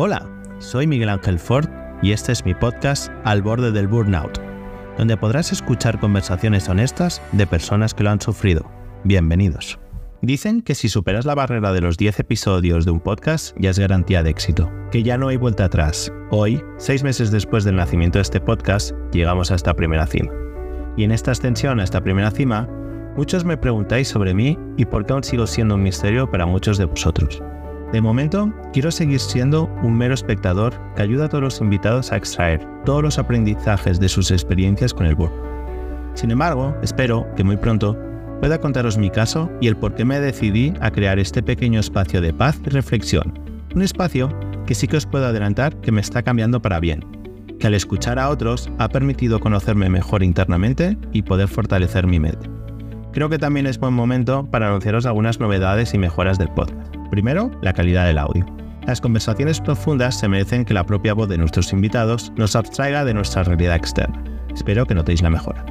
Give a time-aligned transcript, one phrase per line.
[0.00, 1.68] Hola, soy Miguel Ángel Ford
[2.02, 4.38] y este es mi podcast Al borde del burnout,
[4.96, 8.70] donde podrás escuchar conversaciones honestas de personas que lo han sufrido.
[9.02, 9.80] Bienvenidos.
[10.22, 13.80] Dicen que si superas la barrera de los 10 episodios de un podcast ya es
[13.80, 16.12] garantía de éxito, que ya no hay vuelta atrás.
[16.30, 20.30] Hoy, seis meses después del nacimiento de este podcast, llegamos a esta primera cima.
[20.96, 22.68] Y en esta ascensión a esta primera cima,
[23.16, 26.78] muchos me preguntáis sobre mí y por qué aún sigo siendo un misterio para muchos
[26.78, 27.42] de vosotros.
[27.92, 32.18] De momento, quiero seguir siendo un mero espectador que ayuda a todos los invitados a
[32.18, 35.32] extraer todos los aprendizajes de sus experiencias con el burn.
[36.12, 37.96] Sin embargo, espero que muy pronto
[38.40, 42.20] pueda contaros mi caso y el por qué me decidí a crear este pequeño espacio
[42.20, 43.32] de paz y reflexión.
[43.74, 44.28] Un espacio
[44.66, 47.02] que sí que os puedo adelantar que me está cambiando para bien,
[47.58, 52.50] que al escuchar a otros ha permitido conocerme mejor internamente y poder fortalecer mi mente.
[53.12, 56.97] Creo que también es buen momento para anunciaros algunas novedades y mejoras del podcast.
[57.10, 58.46] Primero, la calidad del audio.
[58.86, 63.14] Las conversaciones profundas se merecen que la propia voz de nuestros invitados nos abstraiga de
[63.14, 64.22] nuestra realidad externa.
[64.54, 65.64] Espero que notéis la mejora.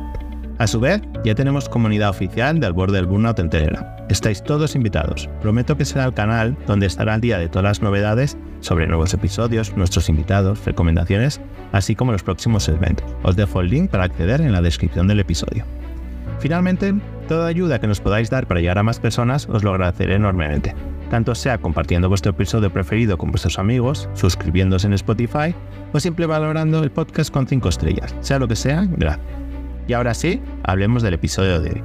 [0.60, 3.86] A su vez, ya tenemos comunidad oficial del borde del Burnout en Telegram.
[4.10, 5.30] Estáis todos invitados.
[5.42, 9.14] Prometo que será el canal donde estará al día de todas las novedades sobre nuevos
[9.14, 13.06] episodios, nuestros invitados, recomendaciones, así como los próximos eventos.
[13.24, 15.66] Os dejo el link para acceder en la descripción del episodio.
[16.40, 16.94] Finalmente,
[17.28, 20.76] toda ayuda que nos podáis dar para llegar a más personas os lo agradeceré enormemente
[21.10, 25.56] tanto sea compartiendo vuestro episodio preferido con vuestros amigos, suscribiéndose en Spotify
[25.94, 28.16] o simple valorando el podcast con 5 estrellas.
[28.22, 29.26] Sea lo que sea, gracias.
[29.88, 31.84] Y ahora sí, hablemos del episodio de hoy.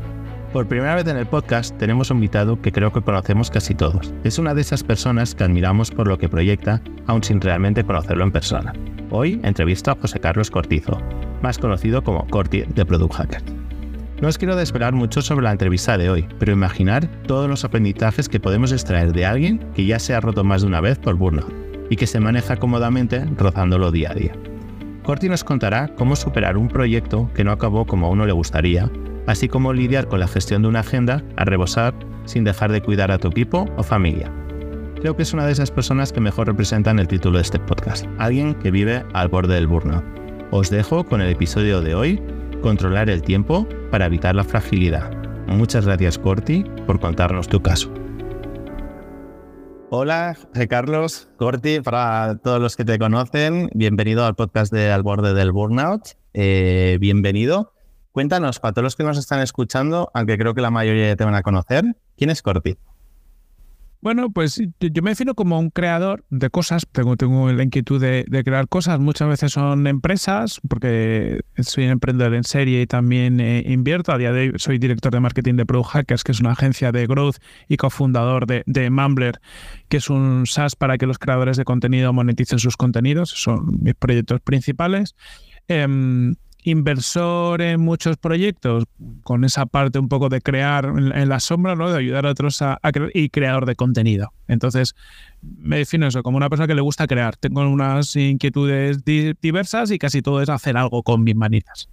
[0.52, 4.12] Por primera vez en el podcast tenemos un invitado que creo que conocemos casi todos.
[4.22, 8.24] Es una de esas personas que admiramos por lo que proyecta, aun sin realmente conocerlo
[8.24, 8.74] en persona.
[9.10, 10.98] Hoy entrevisto a José Carlos Cortizo,
[11.42, 13.61] más conocido como Corti de Product Hacker.
[14.22, 18.28] No os quiero desvelar mucho sobre la entrevista de hoy, pero imaginar todos los aprendizajes
[18.28, 21.16] que podemos extraer de alguien que ya se ha roto más de una vez por
[21.16, 21.52] burnout
[21.90, 24.32] y que se maneja cómodamente rozándolo día a día.
[25.02, 28.88] Corti nos contará cómo superar un proyecto que no acabó como a uno le gustaría,
[29.26, 31.92] así como lidiar con la gestión de una agenda a rebosar
[32.24, 34.30] sin dejar de cuidar a tu equipo o familia.
[35.00, 38.06] Creo que es una de esas personas que mejor representan el título de este podcast,
[38.18, 40.04] alguien que vive al borde del burnout.
[40.52, 42.22] Os dejo con el episodio de hoy
[42.62, 45.10] controlar el tiempo para evitar la fragilidad.
[45.46, 47.92] Muchas gracias, Corti, por contarnos tu caso.
[49.90, 55.02] Hola, José Carlos, Corti, para todos los que te conocen, bienvenido al podcast de Al
[55.02, 56.16] borde del Burnout.
[56.32, 57.74] Eh, bienvenido.
[58.12, 61.34] Cuéntanos, para todos los que nos están escuchando, aunque creo que la mayoría te van
[61.34, 61.84] a conocer,
[62.16, 62.78] ¿quién es Corti?
[64.02, 68.42] Bueno, pues yo me defino como un creador de cosas, tengo, tengo la inquietud de,
[68.44, 74.10] crear cosas, muchas veces son empresas, porque soy emprendedor en serie y también eh, invierto,
[74.10, 76.90] a día de hoy soy director de marketing de Pro Hackers, que es una agencia
[76.90, 77.36] de growth
[77.68, 79.40] y cofundador de, de Mumbler,
[79.88, 83.94] que es un SaaS para que los creadores de contenido moneticen sus contenidos, son mis
[83.94, 85.14] proyectos principales.
[85.68, 88.84] Em, inversor en muchos proyectos,
[89.22, 91.90] con esa parte un poco de crear en, la sombra, ¿no?
[91.90, 94.32] de ayudar a otros a, crear y creador de contenido.
[94.48, 94.94] Entonces,
[95.40, 97.36] me defino eso como una persona que le gusta crear.
[97.36, 101.88] Tengo unas inquietudes diversas y casi todo es hacer algo con mis manitas.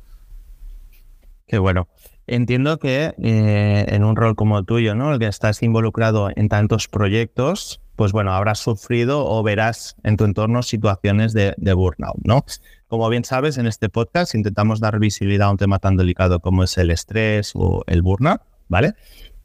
[1.48, 1.88] Qué bueno.
[2.28, 5.14] Entiendo que eh, en un rol como el tuyo, ¿no?
[5.14, 10.26] El que estás involucrado en tantos proyectos, pues bueno, habrás sufrido o verás en tu
[10.26, 12.46] entorno situaciones de, de burnout, ¿no?
[12.90, 16.64] Como bien sabes, en este podcast intentamos dar visibilidad a un tema tan delicado como
[16.64, 18.96] es el estrés o el burnout, ¿vale?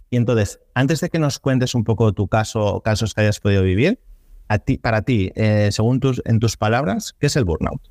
[0.08, 3.40] Y entonces, antes de que nos cuentes un poco tu caso o casos que hayas
[3.40, 4.00] podido vivir,
[4.48, 7.82] a ti, para ti, eh, según tus, en tus palabras, ¿qué es el burnout?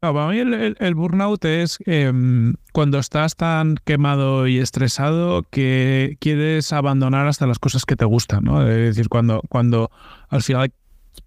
[0.00, 7.26] para mí el, burnout es em, cuando estás tan quemado y estresado que quieres abandonar
[7.26, 8.62] hasta las cosas que te gustan, ¿no?
[8.68, 9.90] Es decir, cuando, cuando
[10.28, 10.72] al final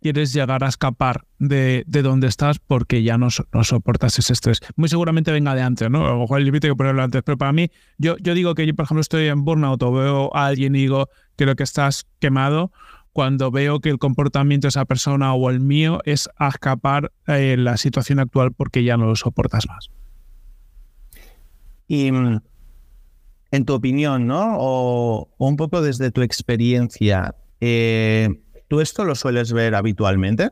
[0.01, 4.59] quieres llegar a escapar de, de donde estás porque ya no, no, soportas ese estrés.
[4.75, 6.05] Muy seguramente venga de antes, ¿no?
[6.05, 8.65] A lo mejor el límite que ponerlo antes, pero para mí, yo, yo digo que
[8.65, 12.07] yo, por ejemplo, estoy en burnout o veo a alguien y digo, creo que estás
[12.19, 12.71] quemado,
[13.13, 17.77] cuando veo que el comportamiento de esa persona o el mío es escapar eh, la
[17.77, 19.89] situación actual porque ya no lo soportas más.
[21.87, 22.39] Y mm,
[23.51, 24.55] en tu opinión, ¿no?
[24.57, 28.29] O, un poco desde tu experiencia, eh,
[28.69, 30.51] ¿Tú esto lo sueles ver habitualmente?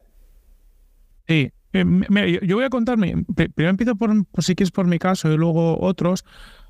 [1.28, 1.52] Sí.
[1.72, 3.24] Eh, yo voy a contarme.
[3.36, 6.26] Primero empiezo por, si quieres por mi caso y luego otros.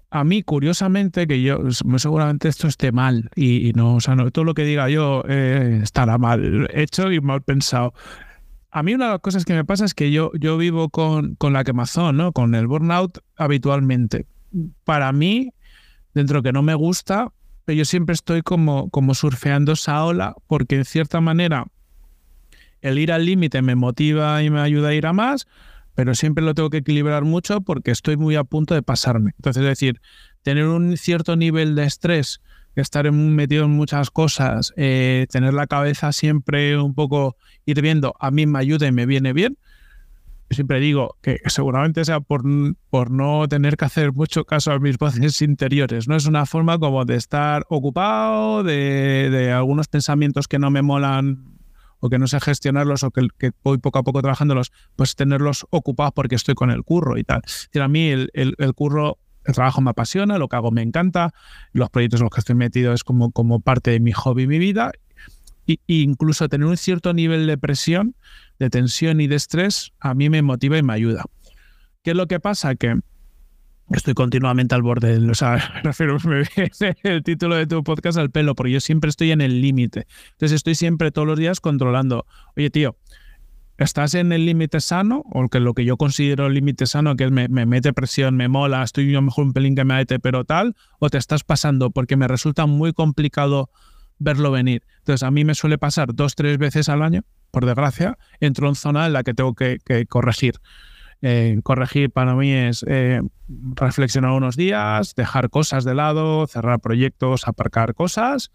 [0.10, 1.60] A mí, curiosamente, que yo
[1.98, 5.80] seguramente esto esté mal y, no, o sea, no, todo lo que diga yo eh,
[5.84, 7.94] estará mal hecho y mal pensado.
[8.70, 11.36] A mí una de las cosas que me pasa es que yo, yo vivo con,
[11.36, 12.34] con la quemazón, ¿no?
[12.34, 14.28] con el burnout habitualmente.
[14.84, 15.54] Para mí,
[16.14, 17.32] dentro que no me gusta,
[17.68, 21.66] pero yo siempre estoy como, como surfeando esa ola porque en cierta manera
[22.80, 25.48] el ir al límite me motiva y me ayuda a ir a más,
[25.94, 29.32] pero siempre lo tengo que equilibrar mucho porque estoy muy a punto de pasarme.
[29.36, 30.00] Entonces, es decir,
[30.44, 32.40] tener un cierto nivel de estrés,
[32.74, 37.36] estar metido en muchas cosas, eh, tener la cabeza siempre un poco
[37.66, 39.58] hirviendo, a mí me ayuda y me viene bien.
[40.56, 42.44] Siempre digo que seguramente sea por,
[42.90, 46.08] por no tener que hacer mucho caso a mis voces interiores.
[46.08, 50.82] No es una forma como de estar ocupado, de, de algunos pensamientos que no me
[50.82, 51.58] molan
[52.00, 53.28] o que no sé gestionarlos o que,
[53.64, 57.42] voy poco a poco trabajándolos, pues tenerlos ocupados porque estoy con el curro y tal.
[57.80, 61.34] a mí el, el, curro, el trabajo me apasiona, lo que hago me encanta,
[61.72, 64.60] los proyectos en los que estoy metido es como, como parte de mi hobby, mi
[64.60, 64.92] vida.
[65.68, 68.16] Y, incluso tener un cierto nivel de presión,
[68.58, 71.26] de tensión y de estrés, a mí me motiva y me ayuda.
[72.04, 72.76] ¿Qué es lo que pasa?
[72.76, 72.96] Que
[73.92, 75.18] estoy continuamente al borde.
[75.30, 76.44] O sea, refiero, me
[77.04, 80.08] el título de tu podcast al pelo, porque yo siempre estoy en el límite.
[80.32, 82.26] Entonces estoy siempre todos los días controlando.
[82.56, 82.96] Oye, tío,
[83.78, 85.24] ¿estás en el límite sano?
[85.32, 88.84] O que lo que yo considero límite sano, que es me, mete presión, me mola,
[88.84, 92.16] estoy yo mejor un pelín que me mete, pero tal, o te estás pasando porque
[92.16, 93.70] me resulta muy complicado
[94.20, 94.84] verlo venir.
[95.00, 98.76] Entonces a mí me suele pasar dos, tres veces al año, por desgracia, entro en
[98.76, 99.80] zona en la que tengo que
[100.10, 100.56] corregir.
[101.24, 107.48] Eh, corregir para mí es eh, reflexionar unos días, dejar cosas de lado, cerrar proyectos,
[107.48, 108.52] aparcar cosas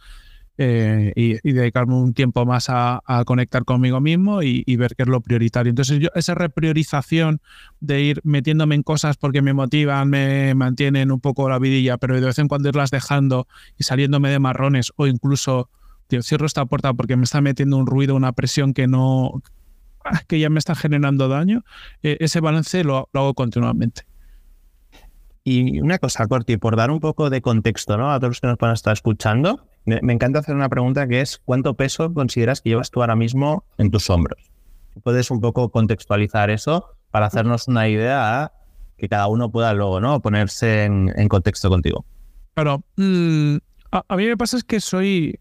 [0.58, 5.20] eh, y, dedicarme un tiempo más a, conectar conmigo mismo y, ver qué es lo
[5.20, 5.70] prioritario.
[5.70, 7.40] Entonces, yo, esa repriorización
[7.80, 12.14] de ir metiéndome en cosas porque me motivan, me mantienen un poco la vidilla, pero
[12.14, 13.46] de vez en cuando irlas dejando
[13.78, 15.70] y saliéndome de marrones o incluso
[16.20, 19.42] cierro esta puerta porque me está metiendo un ruido, una presión que no,
[20.28, 21.64] que ya me está generando daño,
[22.02, 24.02] eh, ese balance lo, hago continuamente.
[25.44, 28.12] Y una cosa, Corti, por dar un poco de contexto ¿no?
[28.12, 31.20] a todos los que nos van a estar escuchando, me, encanta hacer una pregunta que
[31.20, 34.38] es, ¿cuánto peso consideras que llevas tú ahora mismo en tus hombros?
[35.02, 38.52] ¿Puedes un poco contextualizar eso para hacernos una idea
[38.96, 40.20] que cada uno pueda luego ¿no?
[40.20, 42.04] ponerse en, contexto contigo?
[42.54, 43.56] Claro, mm,
[43.90, 45.40] a, mí me pasa es que soy,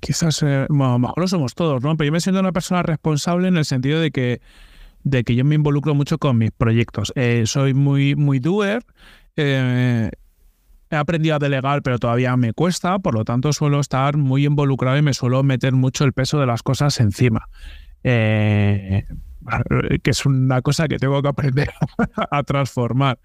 [0.00, 1.96] quizás, eh, mejor lo somos todos, ¿no?
[1.96, 4.40] Pero yo me siento una persona responsable en el sentido de que,
[5.04, 7.12] de que yo me involucro mucho con mis proyectos.
[7.14, 8.84] Eh, soy muy, muy doer.
[9.36, 10.10] Eh,
[10.90, 14.96] he aprendido a delegar, pero todavía me cuesta, por lo tanto suelo estar muy involucrado
[14.96, 17.48] y me suelo meter mucho el peso de las cosas encima.
[18.02, 19.04] que
[20.04, 21.72] es una cosa que tengo que aprender
[22.30, 23.18] a transformar.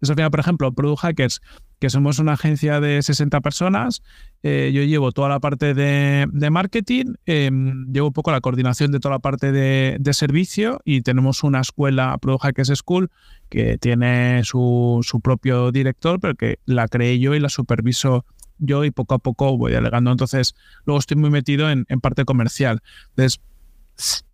[0.00, 1.40] Eso, por ejemplo, Product Hackers
[1.78, 4.02] que somos una agencia de 60 personas.
[4.42, 9.00] Eh, yo llevo toda la parte de, marketing, em, llevo un poco la coordinación de
[9.00, 13.10] toda la parte de, servicio y tenemos una escuela, Product Hackers School,
[13.48, 18.24] que tiene su, propio director, pero que la creé yo y la superviso
[18.58, 20.10] yo y poco a poco voy delegando.
[20.10, 22.80] Entonces, luego estoy muy metido en, en parte comercial.
[23.10, 23.40] Entonces,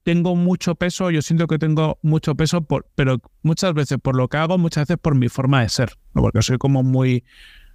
[0.03, 4.29] tengo mucho peso, yo siento que tengo mucho peso, por, pero muchas veces por lo
[4.29, 7.25] que hago, muchas veces por mi forma de ser, porque soy como muy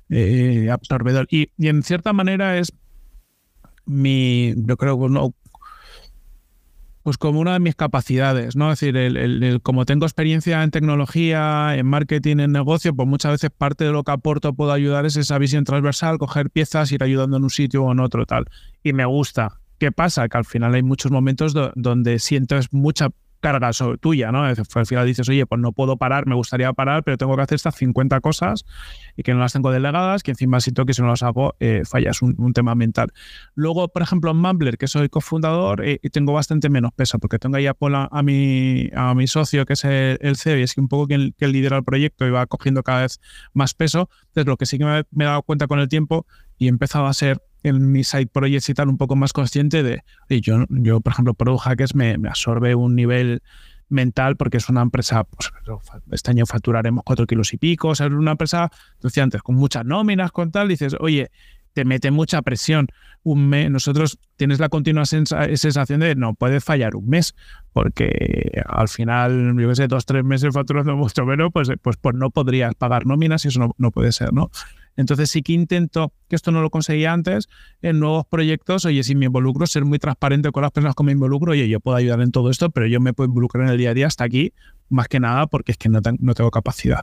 [0.09, 1.27] eh, absorbedor.
[1.31, 2.73] Y, en cierta manera es
[3.85, 5.33] mi, yo creo que no,
[7.01, 8.71] pues como una de mis capacidades, ¿no?
[8.71, 13.49] Es decir, el, como tengo experiencia en tecnología, en marketing, en negocio, pues muchas veces
[13.49, 17.37] parte de lo que aporto puedo ayudar es esa visión transversal, coger piezas, ir ayudando
[17.37, 18.45] en un sitio o en otro, tal.
[18.83, 19.58] Y me gusta.
[19.79, 20.27] ¿Qué pasa?
[20.27, 23.09] Que al final hay muchos momentos donde sientes mucha
[23.39, 24.43] carga sobre tuya, ¿no?
[24.43, 27.55] Al final dices, oye, pues no puedo parar, me gustaría parar, pero tengo que hacer
[27.55, 28.65] estas 50 cosas
[29.15, 31.83] y que no las tengo delegadas, que encima siento que si no las hago, eh,
[31.85, 33.13] fallas, un, un, tema mental.
[33.55, 37.55] Luego, por ejemplo, en Mumbler, que soy cofundador, eh, tengo bastante menos peso, porque tengo
[37.55, 37.75] ahí a,
[38.11, 41.33] a, mi, a mi socio, que es el, CEO, y es que un poco quien,
[41.37, 43.21] que lidera el proyecto y va cogiendo cada vez
[43.53, 44.09] más peso.
[44.27, 46.25] Entonces, lo que sí que me, me he dado cuenta con el tiempo
[46.57, 49.83] y he empezado a ser en mi side projects y tal un poco más consciente
[49.83, 50.01] de,
[50.41, 53.41] yo, yo por ejemplo, Product Hackers me, me, absorbe un nivel
[53.89, 55.51] mental porque es una empresa, pues
[56.11, 58.69] este año facturaremos cuatro kilos y pico, o sea, es una empresa,
[59.01, 61.31] decía antes, con muchas nóminas, con tal, dices, oye,
[61.73, 62.87] te mete mucha presión.
[63.23, 67.35] Un mes, nosotros tienes la continua sensación de no puedes fallar un mes,
[67.73, 72.15] porque al final, yo que sé, dos, tres meses facturando mucho menos, pues, pues, pues
[72.15, 74.51] no podrías pagar nóminas y eso no, no puede ser, ¿no?
[74.95, 77.47] Entonces sí que intento, que esto no lo conseguía antes,
[77.81, 81.11] en nuevos proyectos, oye, si me involucro, ser muy transparente con las personas que me
[81.11, 83.77] involucro, oye, yo puedo ayudar en todo esto, pero yo me puedo involucrar en el
[83.77, 84.53] día a día hasta aquí,
[84.89, 87.01] más que nada porque es que no, no tengo capacidad.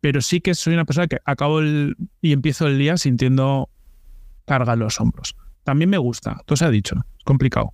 [0.00, 3.68] Pero sí que soy una persona que acabo el, y empiezo el día sintiendo
[4.46, 5.36] carga en los hombros.
[5.64, 7.72] También me gusta, todo se ha dicho, es complicado.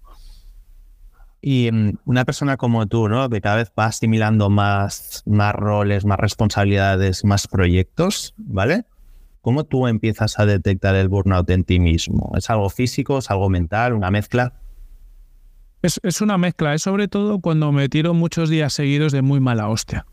[1.41, 3.29] Y mm, una persona como tú, ¿no?
[3.31, 8.85] Que cada vez va asimilando más, más roles, más responsabilidades, más proyectos, ¿vale?
[9.41, 12.33] ¿Cómo tú empiezas a detectar el burnout en ti mismo?
[12.37, 13.19] ¿Es algo físico?
[13.19, 13.93] ¿Es algo mental?
[13.93, 14.55] ¿Una mezcla?
[15.81, 19.69] Es, una mezcla, es sobre todo cuando me tiro muchos días seguidos de muy mala
[19.69, 20.07] hostia.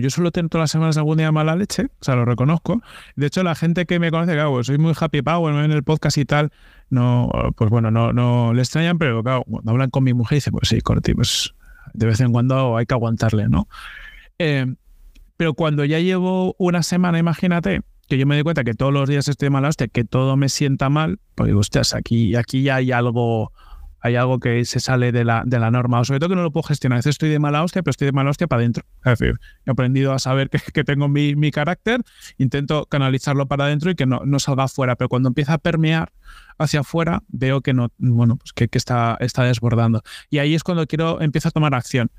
[0.00, 2.80] yo solo tengo todas las semanas algún día mala leche, o sea, lo reconozco.
[3.16, 5.72] De hecho, la gente que me conoce, claro, pues soy muy happy power, me ven
[5.72, 6.52] en el podcast y tal,
[6.90, 10.52] no, pues bueno, no, no le extrañan, pero claro, cuando hablan con mi mujer, dice,
[10.52, 11.54] pues sí, Corti, pues
[11.92, 13.66] de vez en cuando hay que aguantarle, ¿no?
[14.38, 14.72] Eh,
[15.36, 17.82] pero cuando ya llevo una semana, imagínate,
[18.12, 20.36] que yo me doy cuenta que todos los días estoy de mala hostia, que todo
[20.36, 23.52] me sienta mal, pues digo, hostias, aquí, aquí ya hay algo
[24.02, 26.42] hay algo que se sale de la, de la norma, o sobre todo que no
[26.42, 26.96] lo puedo gestionar.
[26.96, 28.84] A veces estoy de mala hostia, pero estoy de mala hostia para adentro.
[29.04, 32.02] Es decir, he aprendido a saber que, tengo mi, mi, carácter,
[32.36, 36.12] intento canalizarlo para adentro y que no, no, salga afuera, pero cuando empieza a permear
[36.58, 40.02] hacia afuera, veo que no, bueno, pues que, que, está, está desbordando.
[40.28, 42.10] Y ahí es cuando quiero, empiezo a tomar acción.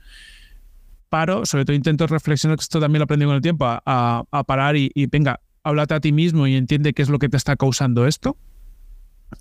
[1.09, 4.43] Paro, sobre todo intento reflexionar, que esto también lo aprendí con el tiempo, a, a,
[4.45, 7.37] parar y, y venga, háblate a ti mismo y entiende qué es lo que te
[7.37, 8.37] está causando esto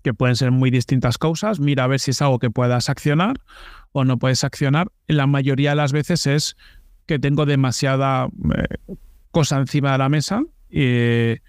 [0.02, 3.40] que pueden ser muy distintas causas, mira a ver si es algo que puedas accionar
[3.92, 4.90] o no puedes accionar.
[5.06, 6.56] La mayoría de las veces es
[7.06, 8.96] que tengo demasiada eh,
[9.30, 11.40] cosa encima de la mesa y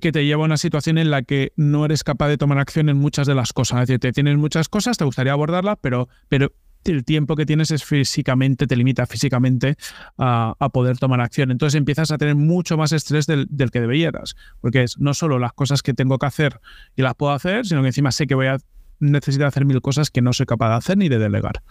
[0.00, 2.88] que te lleva a una situación en la que no eres capaz de tomar acción
[2.88, 3.82] en muchas de las cosas.
[3.82, 6.52] Es decir, te tienes muchas cosas, te gustaría abordarlas, pero, pero
[6.84, 9.76] el tiempo que tienes es físicamente, te limita físicamente
[10.18, 11.50] a, poder tomar acción.
[11.50, 15.52] Entonces empiezas a tener mucho más estrés del, que deberías, porque es no solo las
[15.52, 16.60] cosas que tengo que hacer
[16.96, 18.58] y las puedo hacer, sino que encima sé que voy a
[18.98, 21.62] necesitar hacer mil cosas que no soy capaz de hacer ni de delegar.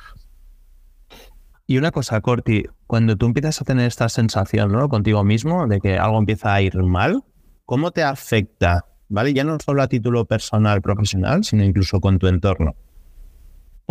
[1.68, 4.90] Y una cosa, Corti, cuando tú empiezas a tener esta sensación ¿no?
[4.90, 7.24] contigo mismo de que algo empieza a ir mal,
[7.66, 8.86] ¿cómo te afecta?
[9.08, 9.34] ¿Vale?
[9.34, 12.76] Ya no solo a título personal, profesional, sino incluso con tu entorno.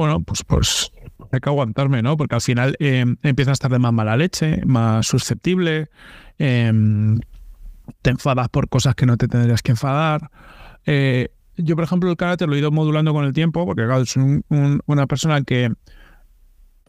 [0.01, 0.93] Bueno, pues, pues
[1.31, 2.17] hay que aguantarme, ¿no?
[2.17, 5.91] Porque al final eh, empiezas a estar de más mala leche, más susceptible,
[6.39, 7.21] em,
[8.01, 10.31] te enfadas por cosas que no te tendrías que enfadar.
[10.87, 11.29] Eh,
[11.59, 14.43] yo, por ejemplo, el carácter lo he ido modulando con el tiempo, porque claro, soy
[14.49, 15.71] una persona que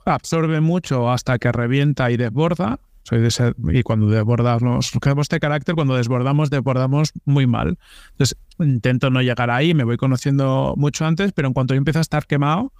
[0.05, 2.79] absorbe mucho hasta que revienta y desborda.
[3.03, 7.77] Soy de y cuando desbordamos, tenemos este carácter, cuando desbordamos, desbordamos muy mal.
[8.11, 11.99] Entonces, intento no llegar ahí, me voy conociendo mucho antes, pero en cuanto yo empiezo
[11.99, 12.71] a estar quemado,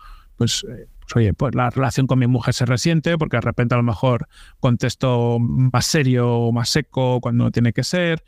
[0.41, 3.75] pues, eh, pues, oye, pues la relación con mi mujer se resiente porque de repente
[3.75, 4.27] a lo mejor
[4.60, 8.24] contesto más serio o más seco cuando no tiene que ser.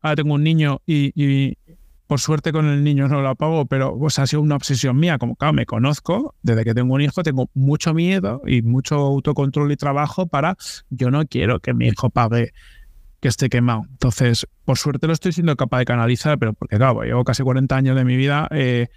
[0.00, 1.58] Ahora tengo un niño y,
[2.06, 5.18] por suerte con el niño no lo apago, pero pues, ha sido una obsesión mía.
[5.18, 9.70] Como claro, me conozco, desde que tengo un hijo tengo mucho miedo y mucho autocontrol
[9.70, 10.56] y trabajo para
[10.88, 12.52] yo no quiero que mi hijo pague
[13.20, 13.82] que esté quemado.
[13.90, 17.76] Entonces, por suerte lo estoy siendo capaz de canalizar, pero porque claro, llevo casi 40
[17.76, 18.88] años de mi vida eh,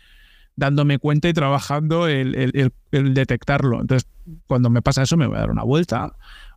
[0.56, 3.82] dándome cuenta y trabajando el, detectarlo.
[3.82, 4.10] Entonces,
[4.48, 6.14] cuando me pasa eso, me voy a dar una vuelta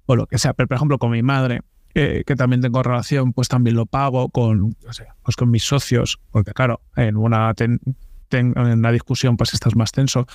[0.06, 0.54] o lo que sea.
[0.54, 1.60] Pero, por ejemplo, con mi madre,
[1.94, 4.76] eh, que también tengo relación, pues también lo pago con,
[5.22, 10.26] pues con mis socios, porque claro, en una, en una discusión pues estás más tenso.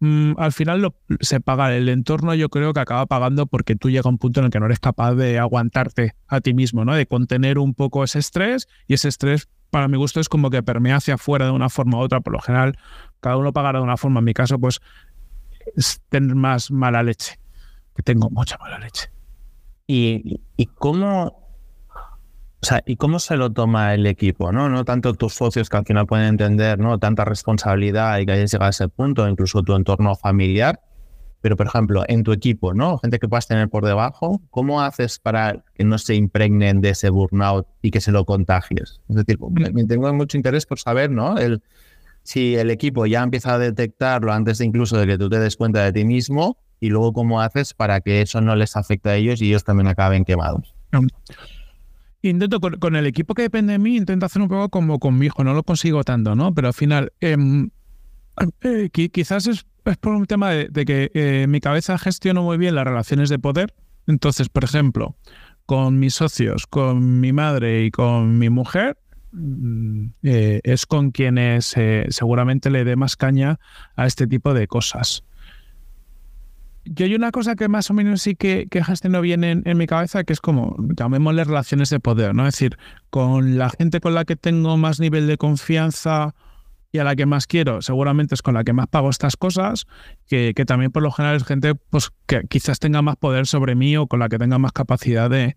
[0.00, 3.90] Mm, al final lo, se paga el entorno, yo creo que acaba pagando porque tú
[3.90, 6.84] llegas a un punto en el que no eres capaz de aguantarte a ti mismo,
[6.84, 6.94] ¿no?
[6.94, 10.62] De contener un poco ese estrés y ese estrés para mi gusto es como que
[10.62, 12.20] permea hacia afuera de una forma u otra.
[12.20, 12.78] Por lo general,
[13.18, 14.20] cada uno pagará de una forma.
[14.20, 14.80] En mi caso, pues,
[15.74, 17.40] es tener más mala leche,
[17.96, 19.10] que tengo mucha mala leche.
[19.88, 24.52] ¿Y, y cómo, o sea, ¿y cómo se lo toma el equipo?
[24.52, 24.68] ¿no?
[24.68, 27.00] no tanto tus socios que al final pueden entender ¿no?
[27.00, 30.80] tanta responsabilidad y que hayas llegado a ese punto, incluso tu entorno familiar,
[31.44, 32.96] pero por ejemplo, en tu equipo, ¿no?
[32.96, 37.10] Gente que puedas tener por debajo, ¿cómo haces para que no se impregnen de ese
[37.10, 39.02] burnout y que se lo contagies?
[39.10, 41.36] Es decir, me tengo mucho interés por saber, ¿no?
[41.36, 41.62] El,
[42.22, 45.54] si el equipo ya empieza a detectarlo antes de incluso de que tú te des
[45.58, 49.16] cuenta de ti mismo y luego cómo haces para que eso no les afecte a
[49.16, 50.74] ellos y ellos también acaben quemados.
[52.22, 55.26] Intento con, el equipo que depende de mí, intento hacer un poco como con mi
[55.26, 56.54] hijo, no lo consigo tanto, ¿no?
[56.54, 57.68] Pero al final, em,
[58.62, 59.66] eh, quizás es
[60.00, 63.74] por un tema de, que eh, mi cabeza gestiono muy bien las relaciones de poder.
[64.06, 65.16] Entonces, por ejemplo,
[65.66, 68.96] con mis socios, con mi madre y con mi mujer,
[69.32, 73.58] mm, eh, es con quienes eh, seguramente le dé más caña
[73.96, 75.24] a este tipo de cosas.
[76.84, 79.78] Y hay una cosa que más o menos sí que, que gestiono bien en, en,
[79.78, 82.46] mi cabeza, que es como, llamémosle relaciones de poder, ¿no?
[82.46, 82.76] Es decir,
[83.08, 86.34] con la gente con la que tengo más nivel de confianza
[86.94, 89.88] y a la que más quiero, seguramente es con la que más pago estas cosas,
[90.28, 93.96] que, también por lo general es gente pues, que quizás tenga más poder sobre mí
[93.96, 95.56] o con la que tenga más capacidad de,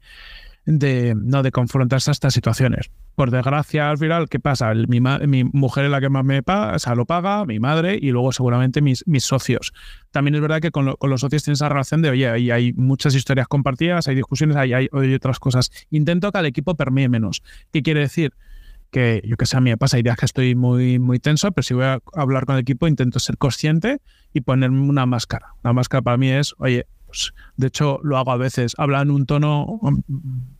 [0.65, 2.89] de, no, de confrontarse a estas situaciones.
[3.13, 4.73] Por desgracia, al final, ¿qué pasa?
[4.73, 7.99] Mi, mi mujer es la que más me paga, o sea, lo paga, mi madre
[8.01, 9.73] y luego seguramente mis, mis socios.
[10.09, 13.13] También es verdad que con, los socios tienes esa relación de, oye, hay, hay muchas
[13.13, 15.69] historias compartidas, hay discusiones, hay, hay, hay otras cosas.
[15.91, 17.43] Intento que al equipo permee menos.
[17.71, 18.33] ¿Qué quiere decir?
[18.91, 21.63] Que yo que sé, a mí me pasa, días que estoy muy, muy tenso, pero
[21.63, 23.99] si voy a hablar con el equipo intento ser consciente
[24.33, 25.55] y ponerme una máscara.
[25.63, 29.11] La máscara para mí es, oye, pues, de hecho lo hago a veces, habla en
[29.11, 29.79] un tono,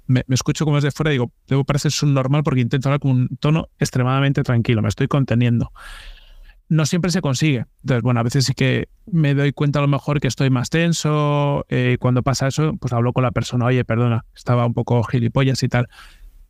[0.07, 3.11] me, escucho como es de fuera y digo, debo parecer subnormal porque intento hablar con
[3.11, 5.71] un tono extremadamente tranquilo, me estoy conteniendo.
[6.69, 7.65] No siempre se consigue.
[7.81, 10.69] Entonces, bueno, a veces sí que me doy cuenta a lo mejor que estoy más
[10.69, 11.65] tenso.
[11.69, 15.63] Eh, cuando pasa eso, pues hablo con la persona, oye, perdona, estaba un poco gilipollas
[15.63, 15.87] y tal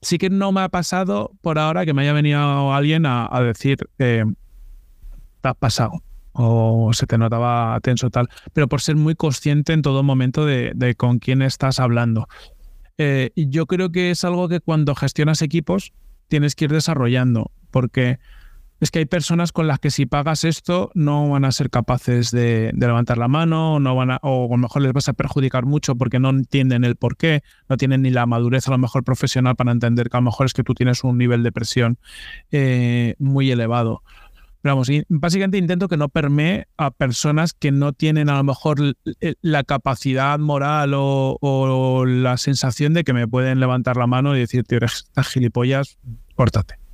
[0.02, 3.78] sí que no me ha pasado por ahora que me haya venido alguien a, decir,
[4.00, 4.24] eh,
[5.42, 6.02] te has pasado
[6.34, 10.96] o se te notaba tenso tal, pero por ser muy consciente en todo momento de,
[10.96, 12.28] con quién estás hablando.
[13.00, 15.94] Eh, yo creo que es algo que cuando gestionas equipos
[16.28, 18.20] tienes que ir desarrollando, porque
[18.80, 22.32] es que hay personas con las que si pagas esto no van a ser capaces
[22.32, 25.66] de, levantar la mano, no van a, o a lo mejor les vas a perjudicar
[25.66, 29.04] mucho porque no entienden el por qué, no tienen ni la madurez a lo mejor
[29.04, 31.98] profesional para entender que a lo mejor es que tú tienes un nivel de presión
[32.52, 34.04] eh, muy elevado.
[34.62, 38.96] Pero vamos, básicamente intento que no permee a personas que no tienen a lo mejor
[39.42, 44.64] la capacidad moral o, la sensación de que me pueden levantar la mano y decir,
[44.64, 46.00] tío, eres gilipollas,
[46.36, 46.87] córtate.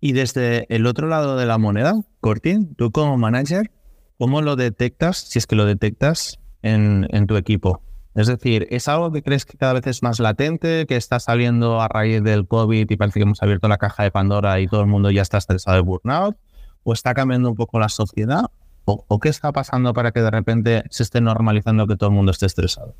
[0.00, 3.72] Y desde el otro lado de la moneda, Cortin, tú como manager,
[4.16, 7.82] ¿cómo lo detectas, si es que lo detectas, en, tu equipo?
[8.14, 11.80] Es decir, ¿es algo que crees que cada vez es más latente, que está saliendo
[11.80, 14.80] a raíz del COVID y parece que hemos abierto la caja de Pandora y todo
[14.80, 16.36] el mundo ya está estresado de burnout?
[16.84, 18.44] ¿O está cambiando un poco la sociedad?
[18.84, 22.32] ¿O, qué está pasando para que de repente se esté normalizando que todo el mundo
[22.32, 22.94] esté estresado?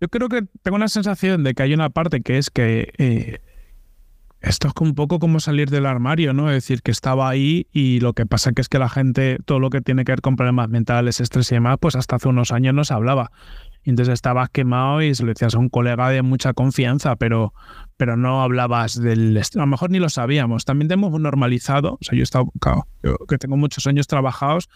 [0.00, 3.38] Yo creo que tengo una sensación de que hay una parte que es que eh,
[4.42, 6.50] esto es un poco como salir del armario, ¿no?
[6.50, 9.60] Es decir, que estaba ahí y lo que pasa que es que la gente, todo
[9.60, 12.50] lo que tiene que ver con problemas mentales, estrés y demás, pues hasta hace unos
[12.50, 13.30] años no se hablaba.
[13.84, 17.54] entonces estabas quemado y se lo decías a un colega de mucha confianza, pero,
[17.96, 19.38] pero no hablabas del...
[19.38, 20.64] A lo mejor ni lo sabíamos.
[20.64, 22.50] También tenemos normalizado, o sea, yo he estado,
[23.28, 24.68] que tengo muchos años trabajados,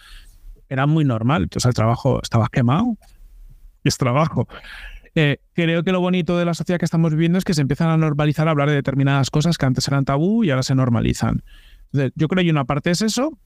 [0.69, 1.43] era muy normal.
[1.45, 2.97] Entonces el trabajo, estabas quemado
[3.83, 4.47] y es trabajo.
[5.55, 7.97] Creo que lo bonito de la sociedad que estamos viviendo es que se empiezan a
[7.97, 11.43] normalizar a hablar de determinadas cosas que antes eran tabú y ahora se normalizan.
[11.93, 13.39] yo creo que una parte es eso,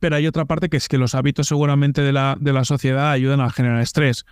[0.00, 3.12] pero hay otra parte que es que los hábitos seguramente de la, de la sociedad
[3.12, 4.24] ayudan a generar estrés.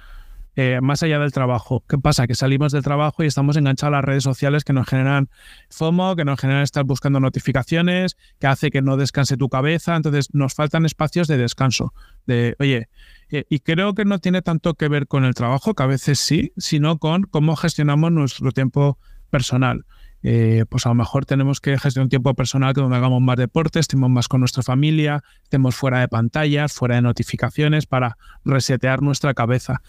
[0.57, 1.85] Eh, más allá del trabajo.
[1.89, 2.27] ¿Qué pasa?
[2.27, 5.31] Que salimos del trabajo y estamos enganchados a las redes sociales que nos generan
[5.71, 9.95] FOMO, que nos generan estar buscando notificaciones, que hace que no descanse tu cabeza.
[9.95, 11.95] Entonces nos faltan espacios de descanso.
[12.27, 12.89] De, oye,
[13.31, 16.19] eh, y creo que no tiene tanto que ver con el trabajo, que a veces
[16.19, 18.99] sí, sino con cómo gestionamos nuestro tiempo
[19.31, 19.85] personal.
[20.23, 23.81] Eh, pues a lo mejor tenemos que gestionar un tiempo personal donde hagamos más deportes,
[23.81, 29.33] estemos más con nuestra familia, estemos fuera de pantallas, fuera de notificaciones para resetear nuestra
[29.33, 29.81] cabeza.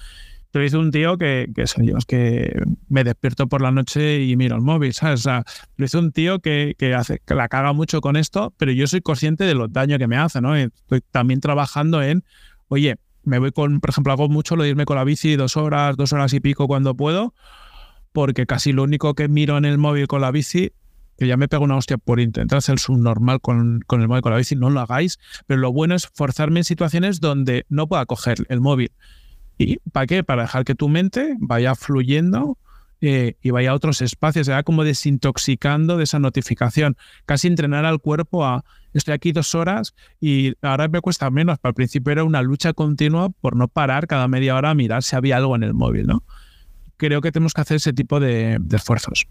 [0.53, 1.63] Yo hice un tío que, que,
[2.07, 5.21] que me despierto por la noche y miro el móvil, ¿sabes?
[5.21, 5.43] O sea,
[5.77, 8.85] lo hice un tío que, que, hace, que la caga mucho con esto, pero yo
[8.87, 10.55] soy consciente de los daños que me hace, ¿no?
[10.55, 12.23] estoy también trabajando en,
[12.67, 15.57] oye, me voy con, por ejemplo, hago mucho lo de irme con la bici dos
[15.57, 17.33] horas, dos horas y pico cuando puedo,
[18.11, 20.71] porque casi lo único que miro en el móvil con la bici,
[21.17, 24.31] que ya me pego una hostia por intentar ser subnormal con, con el móvil con
[24.31, 28.05] la bici, no lo hagáis, pero lo bueno es forzarme en situaciones donde no pueda
[28.05, 28.91] coger el móvil.
[29.61, 30.23] ¿Y para qué?
[30.23, 32.57] Para dejar que tu mente vaya fluyendo
[32.99, 37.85] eh, y vaya a otros espacios, se va como desintoxicando de esa notificación, casi entrenar
[37.85, 41.59] al cuerpo a estoy aquí dos horas y ahora me cuesta menos.
[41.63, 45.15] Al principio era una lucha continua por no parar cada media hora a mirar si
[45.15, 46.23] había algo en el móvil, ¿no?
[46.97, 49.27] Creo que tenemos que hacer ese tipo de, esfuerzos.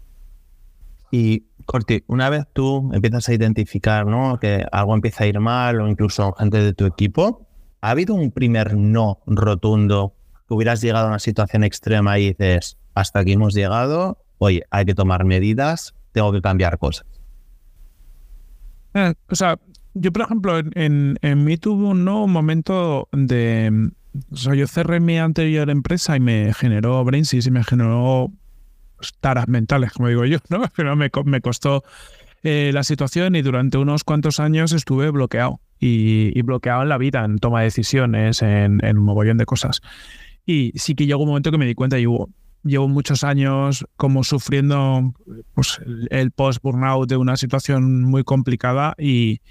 [1.11, 4.39] Y Corti, una vez tú empiezas a identificar ¿no?
[4.39, 7.47] que algo empieza a ir mal o incluso antes de tu equipo,
[7.81, 10.15] ¿ha habido un primer no rotundo
[10.53, 14.95] hubieras llegado a una situación extrema y dices, hasta aquí hemos llegado, oye, hay que
[14.95, 17.05] tomar medidas, tengo que cambiar cosas?
[18.93, 19.57] Eh, o sea,
[19.93, 23.91] yo, por ejemplo, en, en, mí tuve un, momento de.
[24.29, 28.31] Yo cerré mi anterior empresa y me generó Brainsys y me generó
[29.19, 30.63] taras mentales, como digo yo, ¿no?
[30.75, 31.83] Pero me, me costó
[32.43, 37.23] eh, la situación y durante unos cuantos años estuve bloqueado y, bloqueado en la vida,
[37.25, 39.81] en toma de decisiones, en, en un mogollón de cosas.
[40.45, 42.05] Y sí que llegó un momento que me di cuenta y
[42.63, 45.13] llevo muchos años como sufriendo
[45.53, 49.41] pues, el post-burnout de una situación muy complicada y,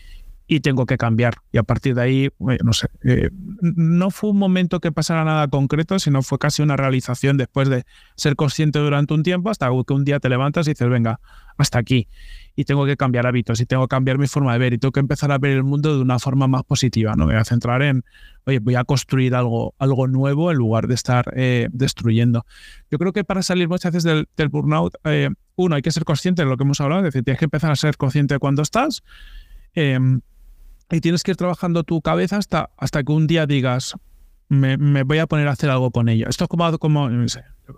[0.50, 1.36] y, tengo que cambiar.
[1.52, 5.48] Y a partir de ahí, no sé, eh, no fue un momento que pasara nada
[5.48, 7.84] concreto, sino fue casi una realización después de
[8.16, 11.20] ser consciente durante un tiempo hasta que un día te levantas y dices, venga,
[11.56, 12.08] hasta aquí
[12.56, 14.92] y tengo que cambiar hábitos y tengo que cambiar mi forma de ver y tengo
[14.92, 17.14] que empezar a ver el mundo de una forma más positiva.
[17.16, 18.04] No me voy a centrar en,
[18.44, 22.44] oye, voy a construir algo, algo nuevo en lugar de estar eh, destruyendo.
[22.90, 26.42] Yo creo que para salir muchas veces del, burnout, eh, uno, hay que ser consciente
[26.42, 28.60] de lo que hemos hablado, es decir, tienes que empezar a ser consciente de cuándo
[28.62, 29.02] estás.
[29.74, 30.20] Em,
[30.90, 33.94] y tienes que ir trabajando tu cabeza hasta, hasta que un día digas,
[34.48, 36.26] me, voy a poner a hacer algo con ello.
[36.28, 37.08] Esto es como, como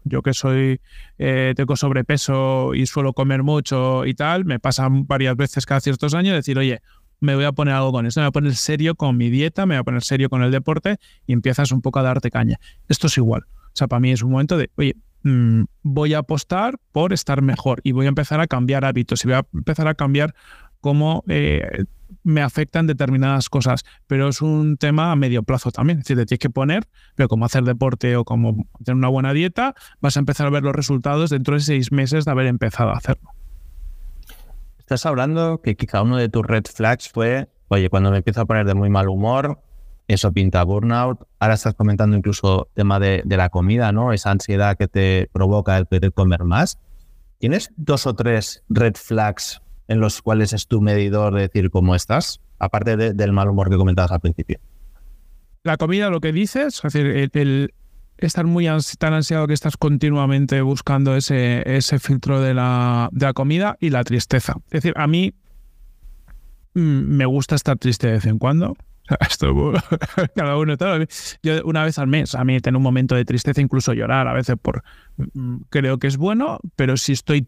[0.05, 0.81] yo que soy,
[1.19, 6.15] eh, tengo sobrepeso y suelo comer mucho y tal, me pasa varias veces cada ciertos
[6.15, 6.81] años decir, oye,
[7.21, 9.67] me voy a poner algo con esto, me voy a poner serio con mi dieta,
[9.67, 10.97] me voy a poner serio con el deporte
[11.27, 12.59] y empiezas un poco a darte caña.
[12.89, 13.43] Esto es igual.
[13.47, 17.43] O sea, para mí es un momento de, oye, mm, voy a apostar por estar
[17.43, 20.35] mejor y voy a empezar a cambiar hábitos y voy a empezar a cambiar
[20.81, 21.85] cómo eh,
[22.25, 25.99] me afectan determinadas cosas, pero es un tema a medio plazo también.
[25.99, 29.33] Es decir, te tienes que poner, pero como hacer deporte o como tener una buena
[29.33, 32.91] dieta, vas a empezar a ver los resultados dentro de seis meses de haber empezado
[32.91, 33.31] a hacerlo.
[34.79, 38.45] Estás hablando que cada uno de tus red flags fue, oye, cuando me empiezo a
[38.45, 39.59] poner de muy mal humor,
[40.09, 41.27] eso pinta burnout.
[41.39, 44.13] Ahora estás comentando incluso tema de, la comida, ¿no?
[44.13, 46.79] Esa ansiedad que te provoca el querer comer más.
[47.39, 51.95] ¿Tienes dos o tres red flags en los cuales es tu medidor de decir cómo
[51.95, 52.41] estás?
[52.59, 54.59] Aparte del mal humor que comentabas al principio.
[55.65, 57.73] La comida, lo que dices, es decir, el,
[58.19, 58.69] estar muy
[58.99, 63.91] tan ansiado que estás continuamente buscando ese, ese filtro de la, de la comida y
[63.91, 64.55] la tristeza.
[64.67, 65.35] Es decir, a mí
[66.75, 68.77] mm, me gusta estar triste de vez en cuando.
[69.29, 69.73] Esto,
[70.35, 71.05] cada uno todo.
[71.43, 74.33] Yo una vez al mes, a mí tener un momento de tristeza, incluso llorar a
[74.33, 74.83] veces por
[75.35, 77.47] mm, creo que es bueno, pero si estoy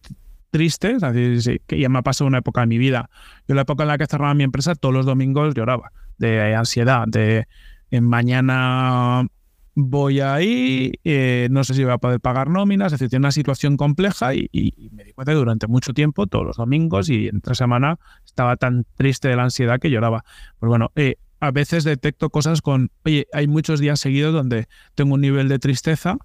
[0.55, 3.11] triste, es decir, que ya me ha pasado una época en mi vida.
[3.49, 7.09] Yo la época en la que cerraba mi empresa, todos los domingos lloraba de ansiedad,
[7.09, 7.49] de
[7.91, 9.27] mañana
[9.75, 13.77] voy ahí, eh, no sé si voy a poder pagar nóminas, es decir, una situación
[13.77, 14.49] compleja y,
[14.93, 18.87] me di cuenta que durante mucho tiempo, todos los domingos y entre semana, estaba tan
[18.95, 20.25] triste de la ansiedad que lloraba.
[20.61, 25.15] Pues bueno, eh, a veces detecto cosas con, oye, hay muchos días seguidos donde tengo
[25.15, 26.17] un nivel de tristeza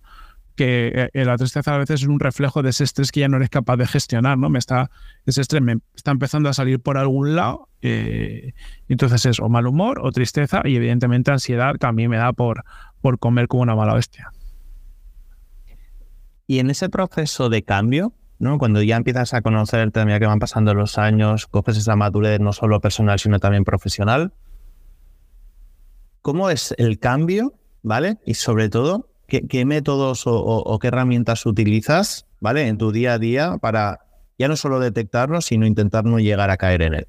[0.60, 3.38] que eh, la tristeza a veces es un reflejo de ese estrés que ya no
[3.38, 4.50] eres capaz de gestionar, ¿no?
[4.50, 4.92] Me está,
[5.26, 10.02] ese estrés me está empezando a salir por algún lado, entonces es o mal humor
[10.04, 12.66] o tristeza y evidentemente ansiedad que a mí me da por,
[13.00, 14.34] por comer como una mala bestia.
[16.46, 18.58] Y en ese proceso de cambio, ¿no?
[18.58, 22.42] Cuando ya empiezas a conocerte, a medida que van pasando los años, coges esa madurez
[22.42, 24.34] no solo personal, sino también profesional,
[26.22, 28.18] ¿cómo es el cambio, ¿vale?
[28.26, 32.68] Y sobre todo, ¿qué, métodos o, qué herramientas utilizas, ¿vale?
[32.68, 34.02] En tu día a día para
[34.38, 37.08] ya no solo detectarlo, sino intentar no llegar a caer en él.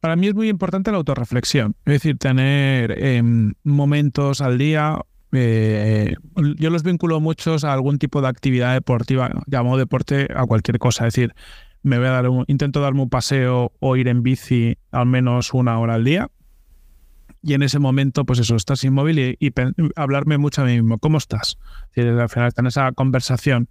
[0.00, 4.98] Para mí es muy importante la autorreflexión, es decir, tener em, momentos al día.
[5.32, 6.14] Eh,
[6.58, 11.06] yo los vinculo muchos a algún tipo de actividad deportiva, llamo deporte a cualquier cosa,
[11.06, 11.34] es decir,
[11.82, 15.54] me voy a dar un, intento darme un paseo o ir en bici al menos
[15.54, 16.28] una hora al día.
[17.46, 19.52] Y en ese momento, pues eso, estás inmóvil y,
[19.96, 20.98] hablarme mucho a mí mismo.
[20.98, 21.58] ¿Cómo estás?
[21.94, 23.68] al final en esa conversación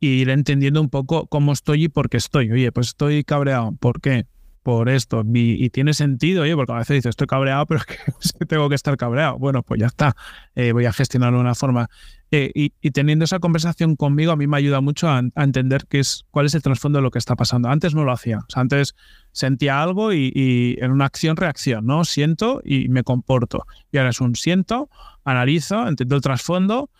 [0.00, 2.50] y ir entendiendo un poco cómo estoy y por qué estoy.
[2.50, 3.72] Oye, pues estoy cabreado.
[3.78, 4.26] ¿Por qué?
[4.68, 5.24] Por esto.
[5.32, 7.80] Y, tiene sentido, oye, porque a veces dices, estoy cabreado, pero
[8.20, 9.38] es que, tengo que estar cabreado.
[9.38, 10.14] Bueno, pues ya está,
[10.54, 11.88] eh, voy a gestionarlo de una forma.
[12.30, 16.26] Eh, y, teniendo esa conversación conmigo, a mí me ayuda mucho a, entender qué es,
[16.30, 17.70] cuál es el trasfondo de lo que está pasando.
[17.70, 18.40] Antes no lo hacía.
[18.40, 18.94] O sea, antes
[19.32, 22.04] sentía algo y, y en una acción-reacción, ¿no?
[22.04, 23.64] Siento y me comporto.
[23.90, 24.90] Y ahora es un siento,
[25.24, 26.90] analizo, entiendo el trasfondo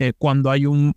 [0.00, 0.94] eh, cuando hay un,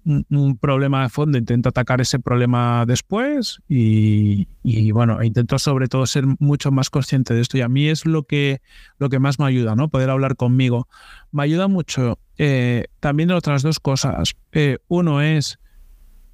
[0.62, 4.46] problema de fondo, intento atacar ese problema después y,
[4.92, 7.58] bueno, intento sobre todo ser mucho más consciente de esto.
[7.58, 8.62] Y a mí es lo que,
[9.00, 9.90] lo que más me ayuda, ¿no?
[9.90, 10.88] Poder hablar conmigo.
[11.32, 14.36] Me ayuda mucho eh, también otras dos cosas.
[14.52, 15.58] Eh, uno es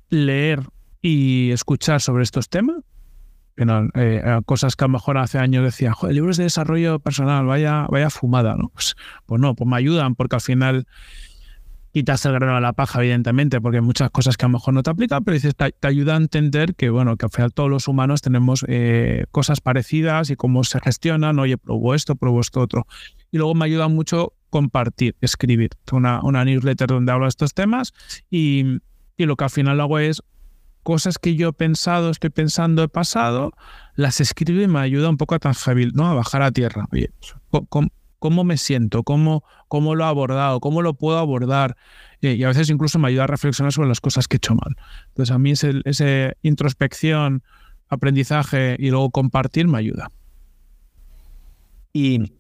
[0.10, 0.64] leer
[1.02, 2.80] y escuchar sobre estos temas.
[4.46, 8.10] cosas que a lo mejor hace años decía, Joder, libros de desarrollo personal, vaya, vaya
[8.10, 8.68] fumada, ¿no?
[8.74, 10.86] Pues, pues no, pues me ayudan porque al final
[11.98, 14.72] quitas el grano a la paja, evidentemente, porque hay muchas cosas que a lo mejor
[14.76, 17.72] no te aplican, pero dices, te, ayuda a entender que, bueno, que al final todos
[17.72, 22.62] los humanos tenemos eh, cosas parecidas y cómo se gestionan, oye, probo esto, probo esto
[22.62, 22.86] otro.
[23.32, 27.94] Y luego me ayuda mucho compartir, escribir una, una newsletter donde hablo de estos temas
[28.30, 28.78] y,
[29.18, 30.22] y lo que al final hago es
[30.84, 33.54] cosas que yo he pensado, estoy pensando, he pasado,
[33.96, 36.06] las escribo y me ayuda un poco a tangible, ¿no?
[36.06, 36.86] A bajar a tierra.
[36.92, 37.10] Oye,
[37.70, 41.78] ¿cómo, cómo me siento, cómo, cómo lo he abordado, cómo lo puedo abordar.
[42.22, 44.56] Eh, y a veces incluso me ayuda a reflexionar sobre las cosas que he hecho
[44.56, 44.76] mal.
[45.10, 47.44] Entonces a mí ese introspección,
[47.90, 50.12] aprendizaje y luego compartir me ayuda.
[51.94, 52.34] Y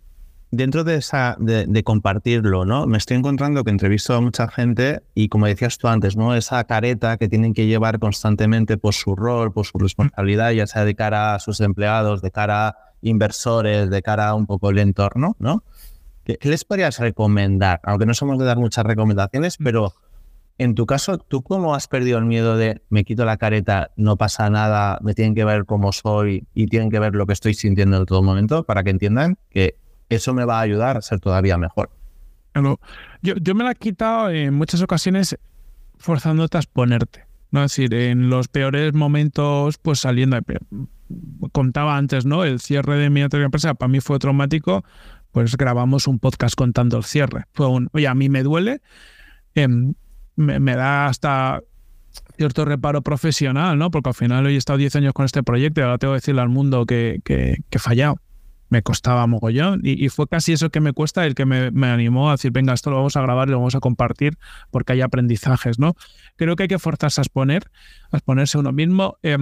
[0.51, 2.87] dentro de esa de, compartirlo, ¿no?
[2.87, 6.35] Me estoy encontrando que entrevisto a mucha gente y como decías tú antes, ¿no?
[6.35, 10.85] Esa careta que tienen que llevar constantemente por su rol, por su responsabilidad, ya sea
[10.85, 12.75] de cara a sus empleados, de cara a
[13.07, 15.63] inversores, de cara a un poco el entorno, ¿no?
[16.23, 17.79] ¿Qué, les podrías recomendar?
[17.83, 19.93] Aunque no somos de dar muchas recomendaciones, pero
[20.59, 24.17] En tu caso, ¿tú cómo has perdido el miedo de me quito la careta, no
[24.17, 27.53] pasa nada, me tienen que ver cómo soy y tienen que ver lo que estoy
[27.53, 29.75] sintiendo en todo momento para que entiendan que
[30.09, 31.91] eso me va a ayudar a ser todavía mejor?
[33.21, 35.37] yo, yo me la he quitado en muchas ocasiones
[35.99, 37.27] forzándote a exponerte.
[37.51, 37.63] ¿no?
[37.63, 40.37] Es decir, en los peores momentos, pues saliendo.
[41.51, 42.43] Contaba antes, ¿no?
[42.43, 44.83] El cierre de mi anterior empresa para mí fue traumático.
[45.31, 47.45] Pues grabamos un podcast contando el cierre.
[47.53, 48.81] Fue un, oye, a mí me duele,
[49.55, 49.93] em,
[50.35, 51.61] me, da hasta
[52.37, 53.91] cierto reparo profesional, ¿no?
[53.91, 56.17] Porque al final hoy he estado 10 años con este proyecto y ahora tengo que
[56.19, 58.19] decirle al mundo que, que, que he fallado
[58.69, 61.87] me costaba mogollón y, y, fue casi eso que me cuesta el que me, me,
[61.87, 64.37] animó a decir, venga, esto lo vamos a grabar y lo vamos a compartir
[64.71, 65.95] porque hay aprendizajes, ¿no?
[66.35, 67.71] Creo que hay que forzarse a exponer,
[68.11, 69.17] a exponerse uno mismo.
[69.23, 69.37] Eh,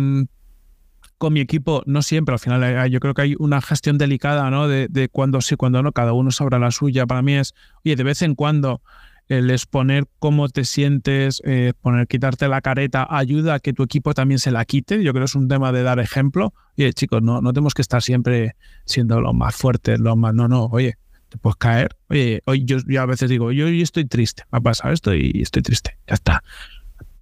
[1.17, 4.67] con mi equipo, no siempre, al final yo creo que hay una gestión delicada, ¿no?
[4.67, 7.05] De, de cuando sí, cuando no, cada uno sabrá la suya.
[7.05, 8.81] Para mí es, oye, de vez en cuando
[9.27, 14.13] el exponer cómo te sientes, eh, poner, quitarte la careta, ayuda a que tu equipo
[14.13, 15.03] también se la quite.
[15.03, 16.53] Yo creo que es un tema de dar ejemplo.
[16.77, 20.33] Oye, chicos, no, no tenemos que estar siempre siendo los más fuertes, los más.
[20.33, 20.97] No, no, oye,
[21.29, 21.95] te puedes caer.
[22.09, 25.13] Oye, hoy yo, yo a veces digo, yo hoy estoy triste, me ha pasado esto
[25.13, 25.97] y estoy triste.
[26.07, 26.43] Ya está.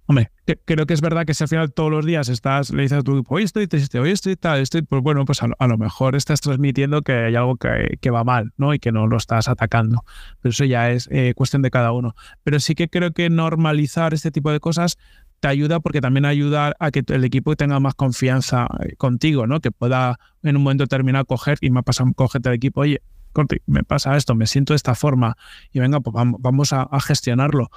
[0.06, 0.30] Hombre,
[0.66, 3.02] creo que es verdad que si al final todos los días estás, le dices a
[3.02, 6.14] tu equipo, hoy estoy triste, hoy estoy tal, estoy, pues bueno, pues a lo, mejor
[6.14, 8.74] estás transmitiendo que hay algo que, va mal, ¿no?
[8.74, 10.04] Y que no lo estás atacando.
[10.42, 12.14] Pero eso ya es eh, cuestión de cada uno.
[12.42, 14.98] Pero sí que creo que normalizar este tipo de cosas
[15.40, 19.60] te ayuda porque también ayuda a que el equipo tenga más confianza eh, contigo, ¿no?
[19.60, 23.00] Que pueda en un momento determinado coger y me pasa cogerte el equipo, oye,
[23.66, 25.36] me pasa esto, me siento de esta forma
[25.72, 27.70] y venga, pues vamos, a gestionarlo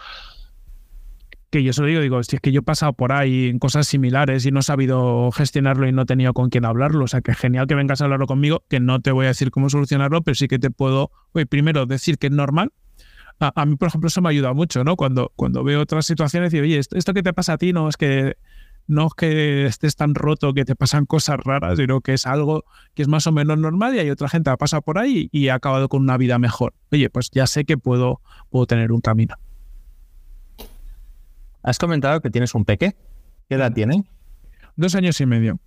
[1.49, 3.60] que yo se lo digo, digo, si es que yo he pasado por ahí en
[3.60, 7.07] cosas similares y no he sabido gestionarlo y no he tenido con quién hablarlo, o
[7.07, 9.69] sea, que genial que vengas a hablarlo conmigo, que no te voy a decir cómo
[9.69, 12.71] solucionarlo, pero sí que te puedo, oye, primero decir que es normal.
[13.39, 14.95] A, mí, por ejemplo, eso me ayuda mucho, ¿no?
[14.95, 17.95] Cuando, cuando veo otras situaciones, digo, oye, esto, que te pasa a ti no es
[17.95, 18.36] que
[18.88, 22.63] no es que estés tan roto que te pasan cosas raras, sino que es algo
[22.95, 25.49] que es más o menos normal y hay otra gente que pasa por ahí y
[25.49, 26.73] ha acabado con una vida mejor.
[26.91, 29.36] Oye, pues ya sé que puedo, puedo tener un camino.
[31.67, 32.95] Has comentado que tienes un peque.
[33.49, 34.06] ¿Qué edad tiene?
[34.77, 35.60] Dos años y medio.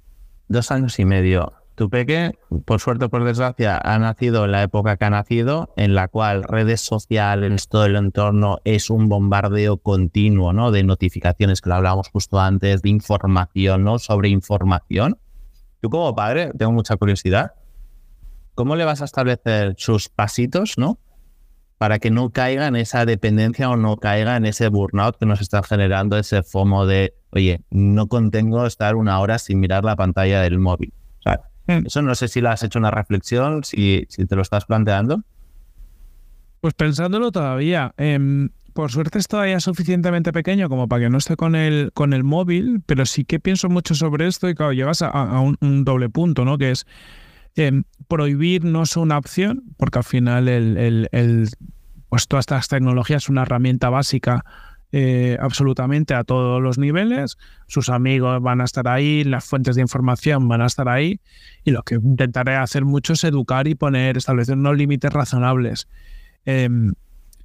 [0.48, 1.52] Dos años y medio.
[1.74, 5.74] Tu peque, por suerte o por desgracia, ha nacido en la época que ha nacido,
[5.76, 10.70] en la cual redes sociales, todo el entorno es un bombardeo continuo, ¿no?
[10.70, 13.98] De notificaciones, que lo hablábamos justo antes, de información, ¿no?
[13.98, 15.18] Sobre información.
[15.82, 17.52] Tú como padre, tengo mucha curiosidad.
[18.54, 20.98] ¿Cómo le vas a establecer sus pasitos, ¿no?
[21.80, 25.40] Para que no caiga en esa dependencia o no caiga en ese burnout que nos
[25.40, 30.42] está generando ese FOMO de, oye, no contengo estar una hora sin mirar la pantalla
[30.42, 30.92] del móvil.
[31.66, 31.86] Hmm.
[31.86, 35.22] eso no sé si lo has hecho una reflexión, si, si te lo estás planteando.
[36.60, 37.94] Pues pensándolo todavía.
[37.96, 42.12] Em, por suerte es todavía suficientemente pequeño como para que no esté con el, con
[42.12, 46.10] el móvil, pero sí que pienso mucho sobre esto y claro, llevas a, un, doble
[46.10, 46.58] punto, ¿no?
[46.58, 46.86] Que es
[48.08, 51.08] prohibir no es una opción, porque al final el,
[52.08, 54.44] pues todas estas tecnologías es una herramienta básica
[54.92, 57.38] eh, absolutamente a todos los niveles.
[57.68, 61.20] Sus amigos van a estar ahí, las fuentes de información van a estar ahí.
[61.64, 65.86] Y lo que intentaré hacer mucho es educar y poner, establecer unos límites razonables.
[66.44, 66.94] Em,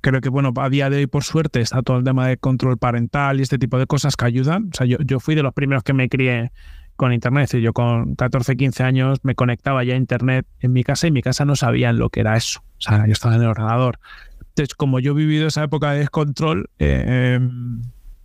[0.01, 2.79] creo que, bueno, a día de hoy, por suerte, está todo el tema de control
[2.79, 4.69] parental y este tipo de cosas que ayudan.
[4.73, 6.51] O sea, yo fui de los primeros que me crié
[6.95, 7.55] con Internet.
[7.57, 11.21] yo con 14, 15 años me conectaba ya a Internet en mi casa y mi
[11.21, 12.61] casa no sabían lo que era eso.
[12.77, 13.99] O sea, yo estaba en el ordenador.
[14.39, 17.81] Entonces, como yo he vivido esa época de descontrol, eh, em,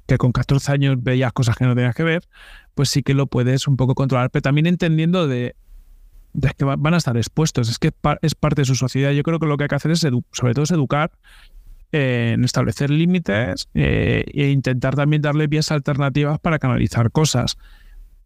[0.07, 2.23] que con 14 años veías cosas que no tenías que ver,
[2.75, 5.57] pues sí que lo puedes un poco controlar, pero también entendiendo de,
[6.57, 9.11] que van a estar expuestos, es que es parte de su sociedad.
[9.11, 11.11] Yo creo que lo que hay que hacer es, sobre todo, es educar
[11.93, 17.59] eh, en establecer límites eh, e intentar también darle vías alternativas para canalizar cosas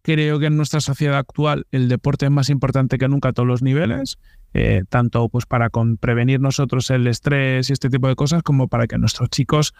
[0.04, 3.48] creo que en nuestra sociedad actual el deporte es más importante que nunca a todos
[3.48, 4.18] los niveles,
[4.52, 8.86] eh, tanto pues para prevenir nosotros el estrés y este tipo de cosas, como para
[8.86, 9.72] que nuestros chicos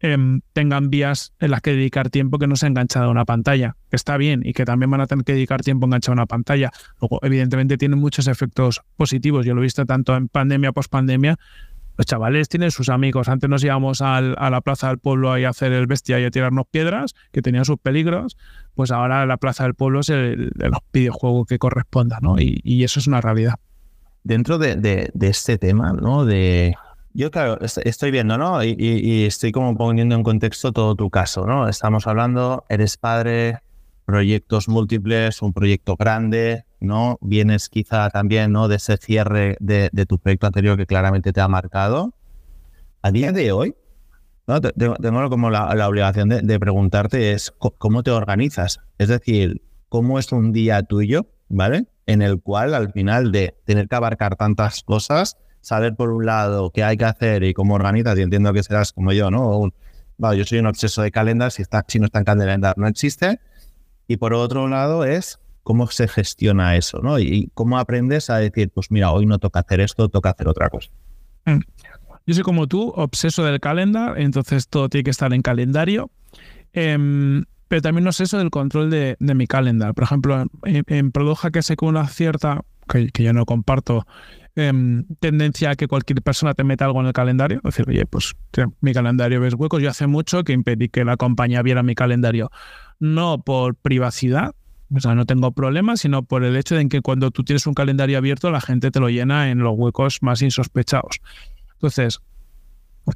[0.00, 3.76] em, tengan vías en las que dedicar tiempo que no se enganchado a una pantalla,
[3.88, 6.26] que está bien y que también van a tener que dedicar tiempo enganchado a una
[6.26, 6.70] pantalla.
[7.00, 9.46] Luego, evidentemente, tiene muchos efectos positivos.
[9.46, 11.38] Yo lo he visto tanto en pandemia, post-pandemia,
[12.00, 13.28] los chavales tienen sus amigos.
[13.28, 16.64] Antes nos íbamos a la plaza del pueblo a hacer el bestia y a tirarnos
[16.70, 18.38] piedras, que tenía sus peligros.
[18.74, 22.36] Pues ahora la plaza del pueblo es el, los videojuegos que corresponda, ¿no?
[22.38, 23.56] Y, eso es una realidad.
[24.24, 26.24] Dentro de, este tema, ¿no?
[26.24, 26.74] De,
[27.12, 28.64] yo, claro, estoy viendo, ¿no?
[28.64, 31.68] Y, y, estoy como poniendo en contexto todo tu caso, ¿no?
[31.68, 33.58] Estamos hablando, eres padre,
[34.06, 37.18] proyectos múltiples, un proyecto grande, ¿no?
[37.20, 38.68] Vienes quizá también, ¿no?
[38.68, 42.14] De ese cierre de, tu proyecto anterior que claramente te ha marcado.
[43.02, 43.74] A día de hoy,
[44.46, 48.80] Tengo, como la, obligación de, preguntarte es cómo te organizas.
[48.98, 51.86] Es decir, cómo es un día tuyo, ¿vale?
[52.06, 56.70] En el cual al final de tener que abarcar tantas cosas, saber por un lado
[56.70, 59.70] qué hay que hacer y cómo organizas, y entiendo que serás como yo, ¿no?
[60.34, 63.40] yo soy un obseso de calendar, si, está, si no está en calendar no existe.
[64.06, 67.18] Y por otro lado es cómo se gestiona eso, ¿no?
[67.18, 70.68] Y cómo aprendes a decir, pues mira, hoy no toca hacer esto, toca hacer otra
[70.68, 70.90] cosa.
[71.46, 71.60] Mm.
[72.26, 76.10] Yo soy como tú, obseso del calendar, entonces todo tiene que estar en calendario.
[76.72, 79.94] Em, pero también no sé eso del control de, mi calendar.
[79.94, 81.12] Por ejemplo, en, en
[81.52, 84.06] que sé con una cierta, que, yo no comparto,
[84.54, 87.58] em, tendencia a que cualquier persona te meta algo en el calendario.
[87.58, 88.34] Es decir, oye, pues
[88.80, 89.82] mi calendario ves huecos.
[89.82, 92.50] Yo hace mucho que impedí que la compañía viera mi calendario.
[92.98, 94.54] No por privacidad,
[94.94, 97.74] o sea, no tengo problemas, sino por el hecho de que cuando tú tienes un
[97.74, 101.20] calendario abierto, la gente te lo llena en los huecos más insospechados.
[101.74, 102.20] Entonces,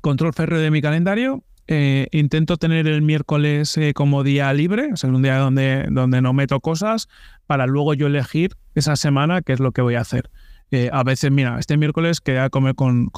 [0.01, 1.43] control férreo de mi calendario.
[1.67, 6.21] Eh, intento tener el miércoles eh, como día libre, o sea, un día donde, donde
[6.21, 7.09] no meto cosas,
[7.47, 10.31] para luego yo elegir esa semana qué es lo que voy a hacer.
[10.71, 13.11] Eh, a veces, mira, este miércoles quería comer con,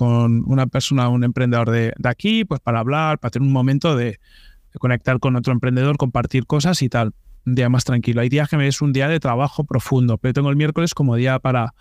[0.46, 4.78] una persona, un emprendedor de, aquí, pues para hablar, para tener un momento de, de,
[4.78, 7.14] conectar con otro emprendedor, compartir cosas y tal.
[7.46, 8.20] Día más tranquilo.
[8.20, 11.14] Hay días que me es un día de trabajo profundo, pero tengo el miércoles como
[11.14, 11.74] día para,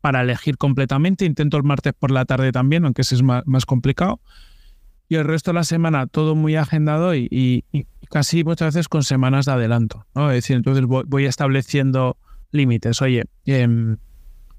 [0.00, 1.24] para elegir completamente.
[1.24, 4.20] Intento el martes por la tarde también, aunque ese es más, complicado.
[5.08, 7.64] Y el resto de la semana todo muy agendado y,
[8.10, 10.06] casi muchas veces con semanas de adelanto.
[10.14, 10.30] ¿no?
[10.30, 12.16] Es decir, entonces voy, estableciendo
[12.50, 13.00] límites.
[13.00, 13.96] Oye, eh,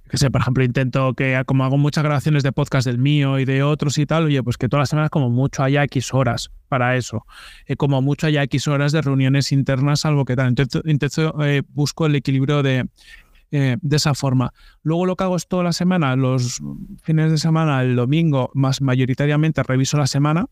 [0.10, 3.46] que sé, por ejemplo, intento que, como hago muchas grabaciones de podcast del mío y
[3.46, 6.52] de otros y tal, oye, pues que todas las semanas como mucho haya X horas
[6.70, 7.26] para eso.
[7.66, 10.48] Eh, como mucho haya X horas de reuniones internas, algo que tal.
[10.48, 12.88] Entonces, eh, busco el equilibrio de
[13.52, 14.54] eh, de esa forma.
[14.84, 16.62] Luego lo que hago es toda la semana, los
[17.02, 20.48] fines de semana, el domingo, más mayoritariamente reviso la semana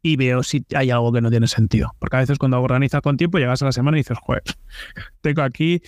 [0.00, 1.96] y veo si hay algo que no tiene sentido.
[1.98, 4.44] Porque a veces cuando organizas con tiempo llegas a la semana y dices, joder,
[5.22, 5.82] tengo aquí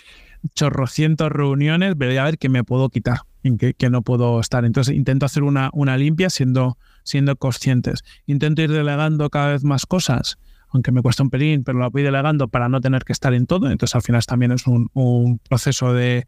[0.54, 4.64] chorrocientos reuniones, voy a ver qué me puedo quitar, en qué, no puedo estar.
[4.64, 8.02] Entonces intento hacer una, una limpia siendo, siendo conscientes.
[8.26, 10.38] Intento ir delegando cada vez más cosas
[10.72, 13.46] aunque me cuesta un pelín, pero lo voy delegando para no tener que estar en
[13.46, 13.70] todo.
[13.70, 16.24] Entonces al final también es un, proceso eh,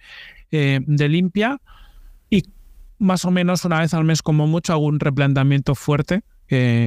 [0.51, 1.61] de, limpia
[2.29, 2.43] y
[2.99, 6.23] más o menos una vez al mes como mucho hago un replanteamiento fuerte.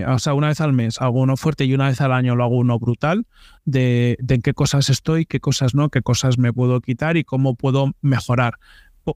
[0.08, 2.44] O sea, una vez al mes hago uno fuerte y una vez al año lo
[2.44, 3.26] hago uno brutal
[3.66, 7.56] de, en qué cosas estoy, qué cosas no, qué cosas me puedo quitar y cómo
[7.56, 8.60] puedo mejorar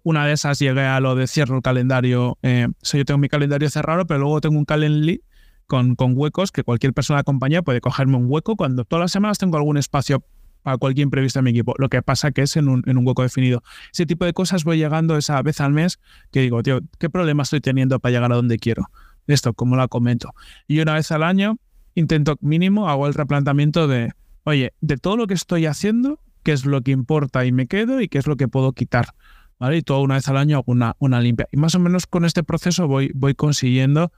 [0.04, 2.38] una de esas llegué a lo de cierro el calendario.
[2.44, 5.24] Eh, yo tengo mi calendario cerrado, pero luego tengo un Calendly
[5.66, 9.12] con, huecos que cualquier persona de la compañía puede cogerme un hueco cuando todas las
[9.12, 10.24] semanas tengo algún espacio
[10.64, 11.74] para cualquier imprevisto en mi equipo.
[11.78, 13.64] Lo que pasa que es en un, en un, hueco definido.
[13.94, 16.00] Ese tipo de cosas voy llegando esa vez al mes
[16.32, 18.90] que digo, tío, ¿qué problema estoy teniendo para llegar a donde quiero?
[19.30, 20.34] Esto, como lo comento.
[20.68, 21.60] Y una vez al año
[21.94, 24.12] intento mínimo, hago el replanteamiento de,
[24.44, 28.02] oye, de todo lo que estoy haciendo, qué es lo que importa y me quedo
[28.02, 29.14] y qué es lo que puedo quitar.
[29.60, 29.78] ¿Vale?
[29.78, 31.48] Y todo una vez al año hago una, una limpia.
[31.52, 34.12] Y más o menos con este proceso voy, voy consiguiendo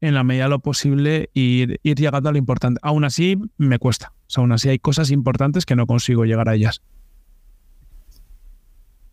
[0.00, 2.80] en la medida de lo posible ir, ir llegando a lo importante.
[2.82, 4.12] Aún así, me cuesta.
[4.36, 6.82] Aún así hay cosas importantes que no consigo llegar a ellas.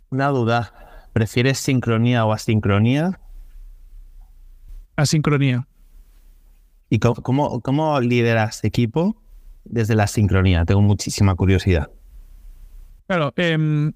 [0.09, 1.09] Una duda.
[1.11, 3.19] ¿Prefieres sincronía o asincronía?
[4.95, 5.67] Asincronía.
[6.89, 9.15] ¿Y cómo, cómo, lideras equipo
[9.65, 10.65] desde la sincronía?
[10.65, 11.89] Tengo muchísima curiosidad.
[13.07, 13.91] Claro, eh,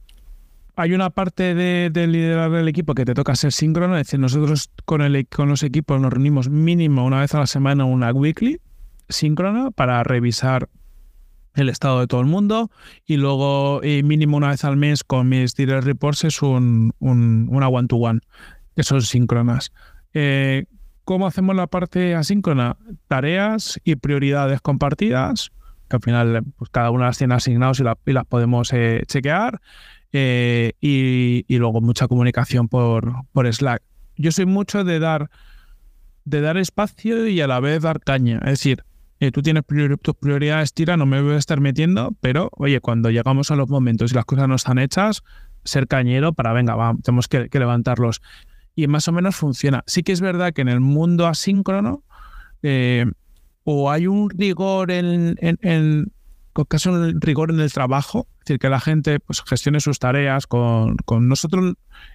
[0.75, 4.69] hay una parte de, liderar el equipo que te toca ser síncrono, es decir, nosotros
[4.85, 8.59] con, el, con los equipos nos reunimos mínimo una vez a la semana, una weekly
[9.09, 10.69] síncrona para revisar
[11.55, 12.69] el estado de todo el mundo
[13.05, 18.19] y luego mínimo una vez al mes con mis direct reports es un, una one-to-one,
[18.75, 19.71] que son síncronas.
[20.13, 20.65] Eh,
[21.07, 22.75] ¿Cómo hacemos la parte asíncrona?
[23.07, 25.53] Tareas y prioridades compartidas,
[25.87, 29.61] que al final pues, cada una las tiene asignados y, las podemos eh, chequear.
[30.11, 33.81] Eh, y, luego mucha comunicación por, por Slack.
[34.17, 35.29] Yo soy mucho de dar,
[36.25, 38.39] de dar espacio y a la vez dar caña.
[38.39, 38.83] Es decir,
[39.21, 39.63] eh, tú tienes
[40.01, 43.69] tus prioridades, tira, no me voy a estar metiendo, pero oye, cuando llegamos a los
[43.69, 45.23] momentos y las cosas no están hechas,
[45.63, 48.21] ser cañero para, venga, vamos, tenemos que, levantarlos.
[48.77, 49.83] Y más o menos funciona.
[49.87, 52.03] Sí que es verdad que en el mundo asíncrono,
[52.61, 53.07] eh,
[53.63, 56.11] o hay un rigor en, en,
[56.69, 60.45] casi un rigor en el trabajo, es decir, que la gente pues, gestione sus tareas.
[60.45, 61.73] Con, nosotros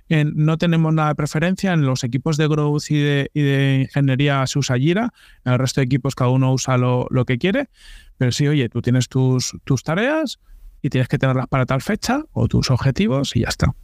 [0.08, 4.78] no tenemos nada de preferencia, en los equipos de growth y de, ingeniería se usa
[4.78, 5.12] Jira,
[5.44, 7.70] en el resto de equipos cada uno usa lo, que quiere,
[8.18, 10.38] pero sí, oye, tú tienes tus, tus tareas
[10.80, 13.74] y tienes que tenerlas para tal fecha o tus objetivos y ya está.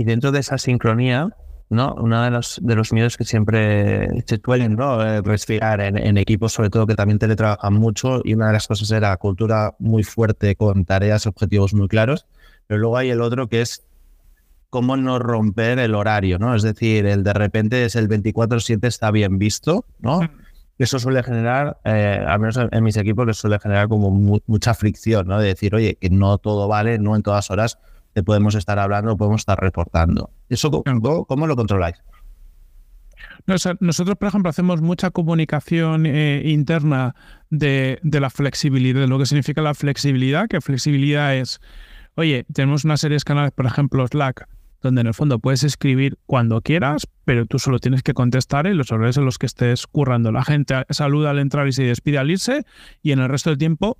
[0.00, 1.28] Y dentro de esa sincronía,
[1.68, 1.94] ¿no?
[1.98, 5.02] Uno de los, de los miedos que siempre se suelen ¿no?
[5.04, 8.90] Eh, respirar en, equipos, sobre todo que también teletrabajan mucho, y una de las cosas
[8.92, 12.24] era cultura muy fuerte con tareas, objetivos muy claros,
[12.66, 13.84] pero luego hay el otro que es
[14.70, 16.54] cómo no romper el horario, ¿no?
[16.54, 20.22] Es decir, el de repente es el 24-7 está bien visto, ¿no?
[20.22, 20.30] Mm.
[20.78, 24.10] Eso suele generar, eh, al menos en, mis equipos, que suele generar como
[24.46, 25.38] mucha fricción, ¿no?
[25.38, 27.78] De decir, oye, que no todo vale, no en todas horas
[28.12, 30.30] te podemos estar hablando, podemos estar reportando.
[30.48, 31.96] ¿Eso cómo, lo controláis?
[33.46, 37.14] Nosotros, por ejemplo, hacemos mucha comunicación eh, interna
[37.50, 41.60] de, de, la flexibilidad, de lo que significa la flexibilidad, que flexibilidad es,
[42.16, 44.46] oye, tenemos una serie de canales, por ejemplo, Slack,
[44.82, 48.78] donde en el fondo puedes escribir cuando quieras, pero tú solo tienes que contestar en
[48.78, 50.32] los horarios en los que estés currando.
[50.32, 52.64] La gente saluda al entrar y se despide al irse,
[53.02, 53.98] y en el resto del tiempo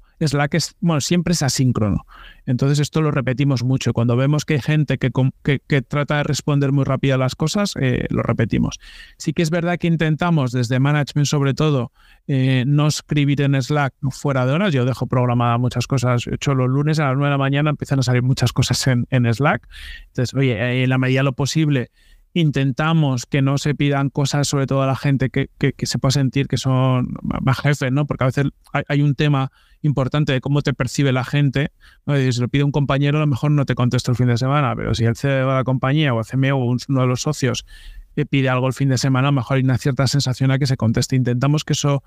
[0.51, 2.05] que es, bueno, siempre es asíncrono.
[2.47, 3.93] Entonces esto lo repetimos mucho.
[3.93, 5.11] Cuando vemos que hay gente que,
[5.43, 8.79] que, trata de responder muy rápido a las cosas, eh, lo repetimos.
[9.17, 11.93] Sí que es verdad que intentamos desde management sobre todo
[12.27, 14.73] eh, no escribir en Slack fuera de horas.
[14.73, 16.25] Yo dejo programada muchas cosas.
[16.25, 18.87] De hecho, los lunes a las 9 de la mañana empiezan a salir muchas cosas
[18.87, 19.67] en, en Slack.
[20.09, 21.91] Entonces, oye, en la medida de lo posible
[22.33, 26.13] intentamos que no se pidan cosas, sobre todo a la gente que, que, se pueda
[26.13, 28.07] sentir que son más jefes, ¿no?
[28.07, 29.51] Porque a veces hay, un tema
[29.83, 31.73] importante de cómo te percibe la gente.
[32.07, 34.77] Si lo pide un compañero, a lo mejor no te contesto el fin de semana,
[34.77, 37.67] pero si el CEO de la compañía o el CMO o uno de los socios
[38.15, 40.59] eh, pide algo el fin de semana, a lo mejor hay una cierta sensación a
[40.59, 41.17] que se conteste.
[41.17, 42.05] Intentamos que eso,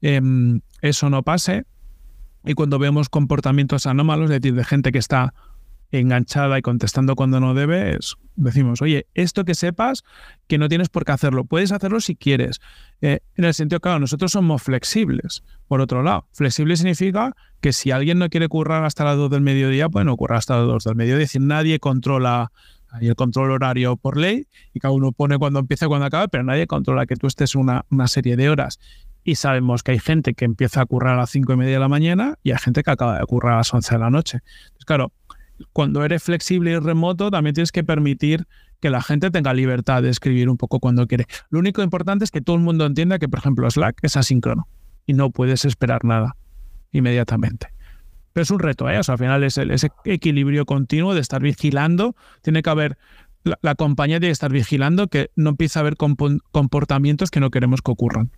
[0.00, 1.64] em, eso no pase.
[2.44, 5.34] Y cuando vemos comportamientos anómalos, es de gente que está
[5.90, 7.98] enganchada y contestando cuando no debe,
[8.36, 10.02] decimos, oye, esto que sepas
[10.46, 12.60] que no tienes por qué hacerlo, puedes hacerlo si quieres.
[13.00, 15.42] Eh, en el sentido, claro, nosotros somos flexibles.
[15.68, 19.40] Por otro lado, flexible significa que si alguien no quiere currar hasta las 2 del
[19.40, 21.24] mediodía, bueno, ocurra hasta las 2 del mediodía.
[21.24, 22.52] Es decir, nadie controla
[23.00, 26.44] el control horario por ley y cada uno pone cuando empieza y cuando acaba, pero
[26.44, 28.78] nadie controla que tú estés una, una serie de horas.
[29.24, 31.80] Y sabemos que hay gente que empieza a currar a las 5 y media de
[31.80, 34.38] la mañana y hay gente que acaba de currar a las 11 de la noche.
[34.86, 35.12] Claro,
[35.72, 38.46] cuando eres flexible y remoto, también tienes que permitir
[38.80, 41.26] que la gente tenga libertad de escribir un poco cuando quiere.
[41.50, 44.68] Lo único importante es que todo el mundo entienda que, por ejemplo, Slack es asíncrono
[45.06, 46.36] y no puedes esperar nada
[46.92, 47.68] inmediatamente.
[48.32, 48.98] Pero es un reto, ¿eh?
[48.98, 52.14] O sea, al final es ese equilibrio continuo de estar vigilando.
[52.42, 52.98] Tiene que haber,
[53.44, 57.50] la, la compañía tiene que estar vigilando que no empiece a haber comportamientos que no
[57.50, 58.30] queremos que ocurran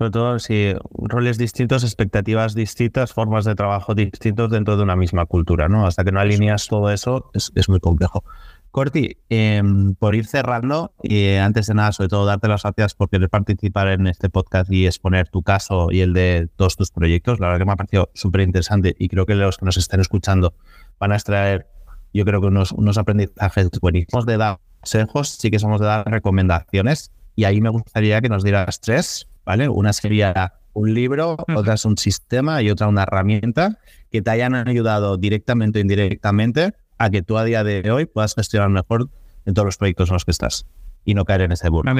[0.00, 5.26] sobre todo si roles distintos, expectativas distintas, formas de trabajo distintos dentro de una misma
[5.26, 5.86] cultura, ¿no?
[5.86, 8.24] Hasta que no alineas todo eso es, muy complejo.
[8.70, 13.10] Corti, em, por ir cerrando, y antes de nada, sobre todo, darte las gracias por
[13.10, 17.38] querer participar en este podcast y exponer tu caso y el de todos tus proyectos.
[17.38, 20.00] La verdad que me ha parecido súper interesante y creo que los que nos estén
[20.00, 20.54] escuchando
[20.98, 21.66] van a extraer,
[22.14, 26.10] yo creo que unos, unos aprendizajes buenísimos de dar consejos, sí que somos de dar
[26.10, 29.68] recomendaciones y ahí me gustaría que nos dieras tres ¿vale?
[29.68, 33.78] Una sería un libro, otra es un sistema y otra una herramienta
[34.12, 38.36] que te hayan ayudado directamente o indirectamente a que tú a día de hoy puedas
[38.36, 39.10] gestionar mejor
[39.46, 40.66] en todos los proyectos en los que estás
[41.04, 41.92] y no caer en ese burro.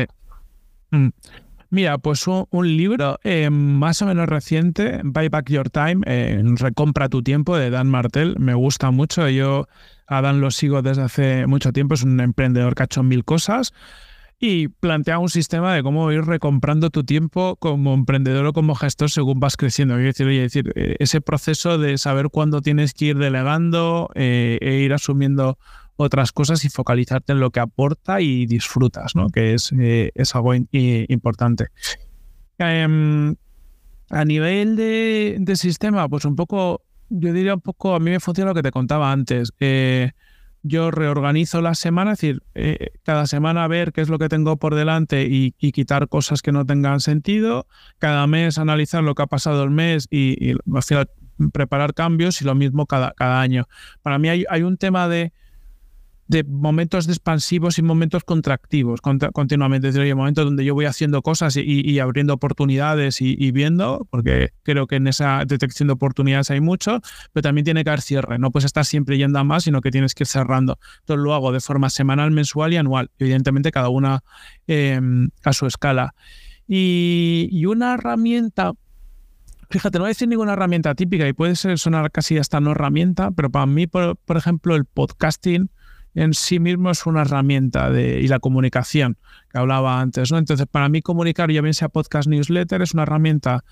[0.92, 1.08] Mm.
[1.70, 2.46] Mira, pues un,
[2.76, 7.70] libro eh, más o menos reciente, Buy Back Your Time, eh, Recompra tu tiempo, de
[7.70, 8.36] Dan Martel.
[8.38, 9.28] Me gusta mucho.
[9.28, 9.66] Yo
[10.06, 11.94] a Dan lo sigo desde hace mucho tiempo.
[11.94, 13.72] Es un emprendedor que ha hecho mil cosas
[14.42, 19.10] y plantea un sistema de cómo ir recomprando tu tiempo como emprendedor o como gestor
[19.10, 19.94] según vas creciendo.
[19.94, 24.58] Quiero decir, oye, decir eh, ese proceso de saber cuándo tienes que ir delegando eh,
[24.62, 25.58] e ir asumiendo
[25.96, 29.28] otras cosas y focalizarte en lo que aporta y disfrutas, ¿no?
[29.28, 31.66] que es, eh, es algo importante.
[32.56, 33.36] Em,
[34.08, 36.80] a nivel de, de, sistema, pues un poco,
[37.10, 39.52] yo diría un poco, a mí me funciona lo que te contaba antes
[40.62, 44.56] yo reorganizo la semana, es decir, eh, cada semana ver qué es lo que tengo
[44.58, 47.66] por delante y, quitar cosas que no tengan sentido,
[47.98, 51.10] cada mes analizar lo que ha pasado el mes y, al final
[51.52, 53.66] preparar cambios y lo mismo cada, cada año.
[54.02, 55.32] Para mí hay, hay un tema de
[56.30, 59.88] de momentos expansivos y momentos contractivos continuamente.
[59.88, 64.50] Es decir, hay momentos donde yo voy haciendo cosas y, abriendo oportunidades y, viendo, porque
[64.62, 67.00] creo que en esa detección de oportunidades hay mucho,
[67.32, 68.38] pero también tiene que haber cierre.
[68.38, 70.78] No puedes estar siempre yendo a más, sino que tienes que ir cerrando.
[71.00, 73.10] Entonces lo hago de forma semanal, mensual y anual.
[73.18, 74.20] Evidentemente cada una
[74.68, 76.14] em, a su escala.
[76.68, 78.74] Y, una herramienta
[79.68, 82.72] fíjate, no voy a decir ninguna herramienta típica y puede ser sonar casi hasta no
[82.72, 85.70] herramienta, pero para mí, por, por ejemplo, el podcasting
[86.14, 89.16] en sí mismo es una herramienta de, y la comunicación
[89.50, 90.30] que hablaba antes.
[90.32, 90.38] ¿no?
[90.38, 93.64] Entonces, para mí comunicar, ya bien sea podcast, newsletter, es una herramienta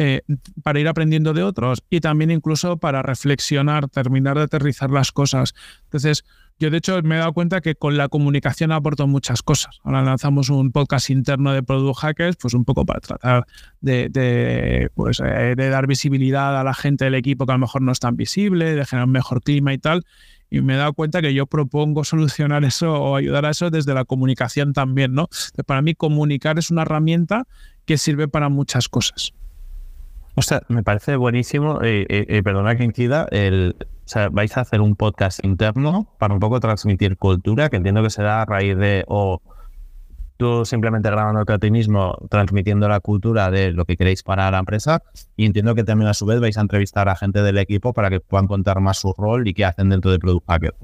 [0.00, 0.22] eh,
[0.62, 5.54] para ir aprendiendo de otros y también incluso para reflexionar, terminar de aterrizar las cosas.
[5.86, 6.24] Entonces,
[6.60, 9.80] yo de hecho me he dado cuenta que con la comunicación aporto muchas cosas.
[9.82, 13.46] Ahora lanzamos un podcast interno de Product Hackers, pues un poco para tratar
[13.80, 17.82] de, pues, eh, de dar visibilidad a la gente del equipo que a lo mejor
[17.82, 20.04] no es tan visible, de generar un mejor clima y tal
[20.50, 23.94] y me he dado cuenta que yo propongo solucionar eso o ayudar a eso desde
[23.94, 25.28] la comunicación también, ¿no?
[25.66, 27.46] Para mí comunicar es una herramienta
[27.84, 29.32] que sirve para muchas cosas.
[30.34, 33.74] O sea, me parece buenísimo, eh, eh, eh, perdona que incida, el,
[34.30, 38.42] vais a hacer un podcast interno para un poco transmitir cultura, que entiendo que será
[38.42, 39.04] a raíz de,
[40.38, 44.60] tú simplemente grabando a ti mismo, transmitiendo la cultura de lo que queréis para la
[44.60, 45.02] empresa,
[45.36, 48.08] y entiendo que también a su vez vais a entrevistar a gente del equipo para
[48.08, 50.74] que puedan contar más su rol y qué hacen dentro de Product Hacker.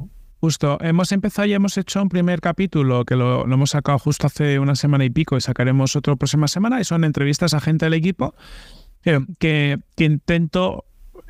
[0.41, 4.59] Justo, hemos empezado y hemos hecho un primer capítulo que lo, hemos sacado justo hace
[4.59, 7.95] una semana y pico y sacaremos otro próxima semana y son entrevistas a gente del
[7.95, 8.35] equipo
[9.39, 10.85] que, intento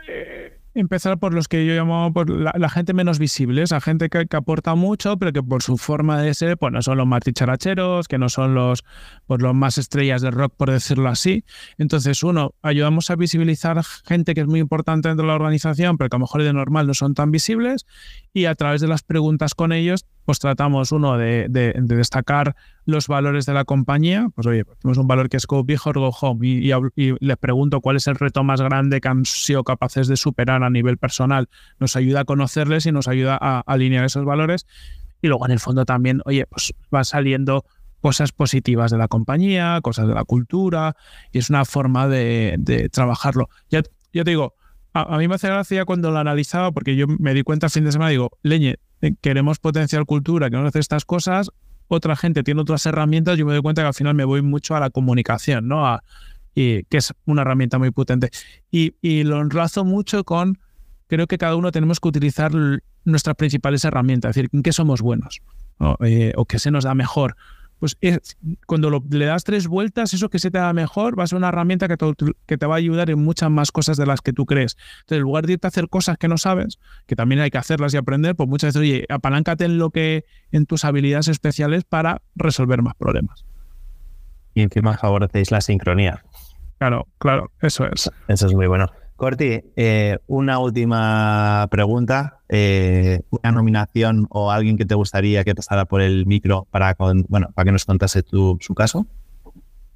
[0.08, 0.33] eh,
[0.74, 4.74] empezar por los que yo llamo por la, gente menos visible, esa gente que, aporta
[4.74, 8.18] mucho, pero que por su forma de ser, pues no son los más dicharacheros, que
[8.18, 8.84] no son los,
[9.26, 11.44] pues, los más estrellas del rock, por decirlo así.
[11.78, 16.10] Entonces, uno, ayudamos a visibilizar gente que es muy importante dentro de la organización, pero
[16.10, 17.86] que a lo mejor de normal no son tan visibles,
[18.34, 22.56] y a través de las preguntas con ellos pues tratamos uno de, destacar
[22.86, 24.28] los valores de la compañía.
[24.34, 26.70] Pues oye, tenemos un valor que es Go Big or Go Home y,
[27.20, 30.70] les pregunto cuál es el reto más grande que han sido capaces de superar a
[30.70, 31.48] nivel personal.
[31.78, 34.66] Nos ayuda a conocerles y nos ayuda a, alinear esos valores.
[35.20, 37.64] Y luego en el fondo también, oye, pues va saliendo
[38.00, 40.96] cosas positivas de la compañía, cosas de la cultura,
[41.32, 43.48] y es una forma de, trabajarlo.
[43.70, 44.54] Ya, te digo,
[44.94, 47.70] a, a, mí me hace gracia cuando lo analizaba, porque yo me di cuenta el
[47.70, 51.50] fin de semana, digo, leñe, eh, queremos potenciar cultura, que no hace estas cosas,
[51.88, 54.74] otra gente tiene otras herramientas, yo me doy cuenta que al final me voy mucho
[54.74, 55.86] a la comunicación, ¿no?
[55.86, 56.02] A,
[56.54, 58.30] y, que es una herramienta muy potente.
[58.70, 60.58] Y, y, lo enlazo mucho con,
[61.08, 62.52] creo que cada uno tenemos que utilizar
[63.04, 65.42] nuestras principales herramientas, es decir, en qué somos buenos
[66.00, 67.36] eh, o qué se nos da mejor
[67.84, 67.98] pues
[68.64, 71.48] cuando le das tres vueltas, eso que se te da mejor va a ser una
[71.48, 72.06] herramienta que te,
[72.46, 74.78] que te va a ayudar en muchas más cosas de las que tú crees.
[75.00, 77.58] Entonces, en lugar de irte a hacer cosas que no sabes, que también hay que
[77.58, 81.84] hacerlas y aprender, pues muchas veces, oye, apaláncate en lo que, en tus habilidades especiales
[81.84, 83.44] para resolver más problemas.
[84.54, 86.24] Y encima favorecéis la sincronía.
[86.78, 88.10] Claro, claro, eso es.
[88.28, 88.90] Eso es muy bueno.
[89.16, 92.40] Corti, eh, una última pregunta.
[92.48, 96.96] Eh, ¿Una nominación o alguien que te gustaría que pasara por el micro para,
[97.28, 99.06] bueno, para que nos contase tu, su caso?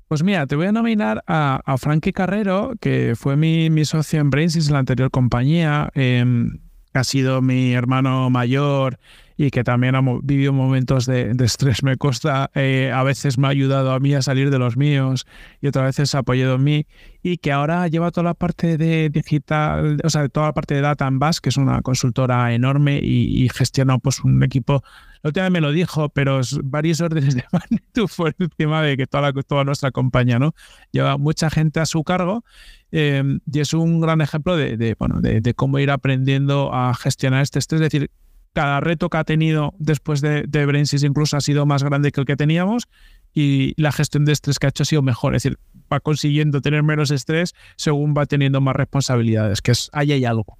[0.09, 4.21] Pues mira, te voy a nominar a, a Frankie Carrero, que fue mi, mi socio
[4.21, 5.91] en Brainsys en la anterior compañía.
[5.95, 6.61] Em,
[6.95, 8.99] ha sido mi hermano mayor
[9.41, 13.51] y que también ha vivido momentos de, estrés me consta, eh, a veces me ha
[13.51, 15.26] ayudado a mí a salir de los míos
[15.61, 16.86] y otras veces ha apoyado en mí
[17.22, 20.80] y que ahora lleva toda la parte de digital, o sea, toda la parte de
[20.80, 24.82] Data and Bass, que es una consultora enorme y, gestiona pues un equipo
[25.22, 29.07] la última vez me lo dijo, pero varios órdenes de magnitud por encima de que
[29.07, 30.55] toda, toda nuestra compañía, ¿no?
[30.93, 32.45] Lleva mucha gente a su cargo
[32.93, 37.43] eh, y es un gran ejemplo de, bueno, de, de, cómo ir aprendiendo a gestionar
[37.43, 37.80] este estrés.
[37.80, 38.11] Es decir,
[38.53, 42.21] cada reto que ha tenido después de, de Brainsys incluso ha sido más grande que
[42.21, 42.89] el que teníamos
[43.35, 45.35] y la gestión de estrés que ha hecho ha sido mejor.
[45.35, 45.59] Es decir,
[45.93, 50.59] va consiguiendo tener menos estrés según va teniendo más responsabilidades, que es ahí hay algo.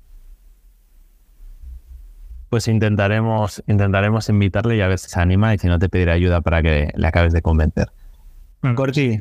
[2.51, 6.12] Pues intentaremos, intentaremos invitarle y a ver si se anima y si no te pediré
[6.12, 7.91] ayuda para que le acabes de convencer.
[8.74, 9.20] Corti,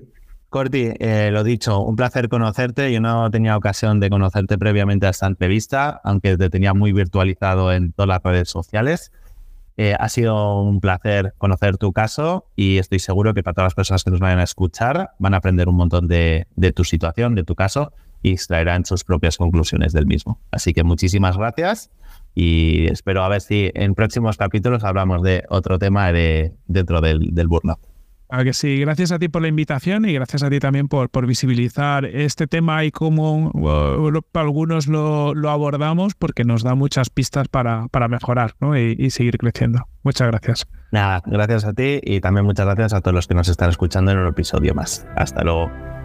[0.49, 2.91] Corti, eh, lo dicho, un placer conocerte.
[2.93, 7.73] Yo no tenía ocasión de conocerte previamente a esta entrevista, aunque te tenía muy virtualizado
[7.73, 9.11] en todas las redes sociales.
[9.75, 13.75] Eh, ha sido un placer conocer tu caso y estoy seguro que para todas las
[13.75, 17.43] personas que nos vayan a escuchar van a aprender un montón de, tu situación, de
[17.43, 17.91] tu caso
[18.23, 20.39] y extraerán sus propias conclusiones del mismo.
[20.49, 21.91] Así que muchísimas gracias
[22.33, 27.35] y espero a ver si en próximos capítulos hablamos de otro tema de, dentro del,
[27.35, 27.96] del burnout.
[28.29, 31.09] Ah, que sí, gracias a ti por la invitación y gracias a ti también por,
[31.09, 33.51] por visibilizar este tema y cómo
[34.33, 38.77] algunos lo, lo, abordamos porque nos da muchas pistas para, para mejorar ¿no?
[38.77, 39.87] y, y, seguir creciendo.
[40.03, 40.67] Muchas gracias.
[40.91, 44.11] Nada, gracias a ti y también muchas gracias a todos los que nos están escuchando
[44.11, 45.05] en un episodio más.
[45.15, 45.96] Hasta luego.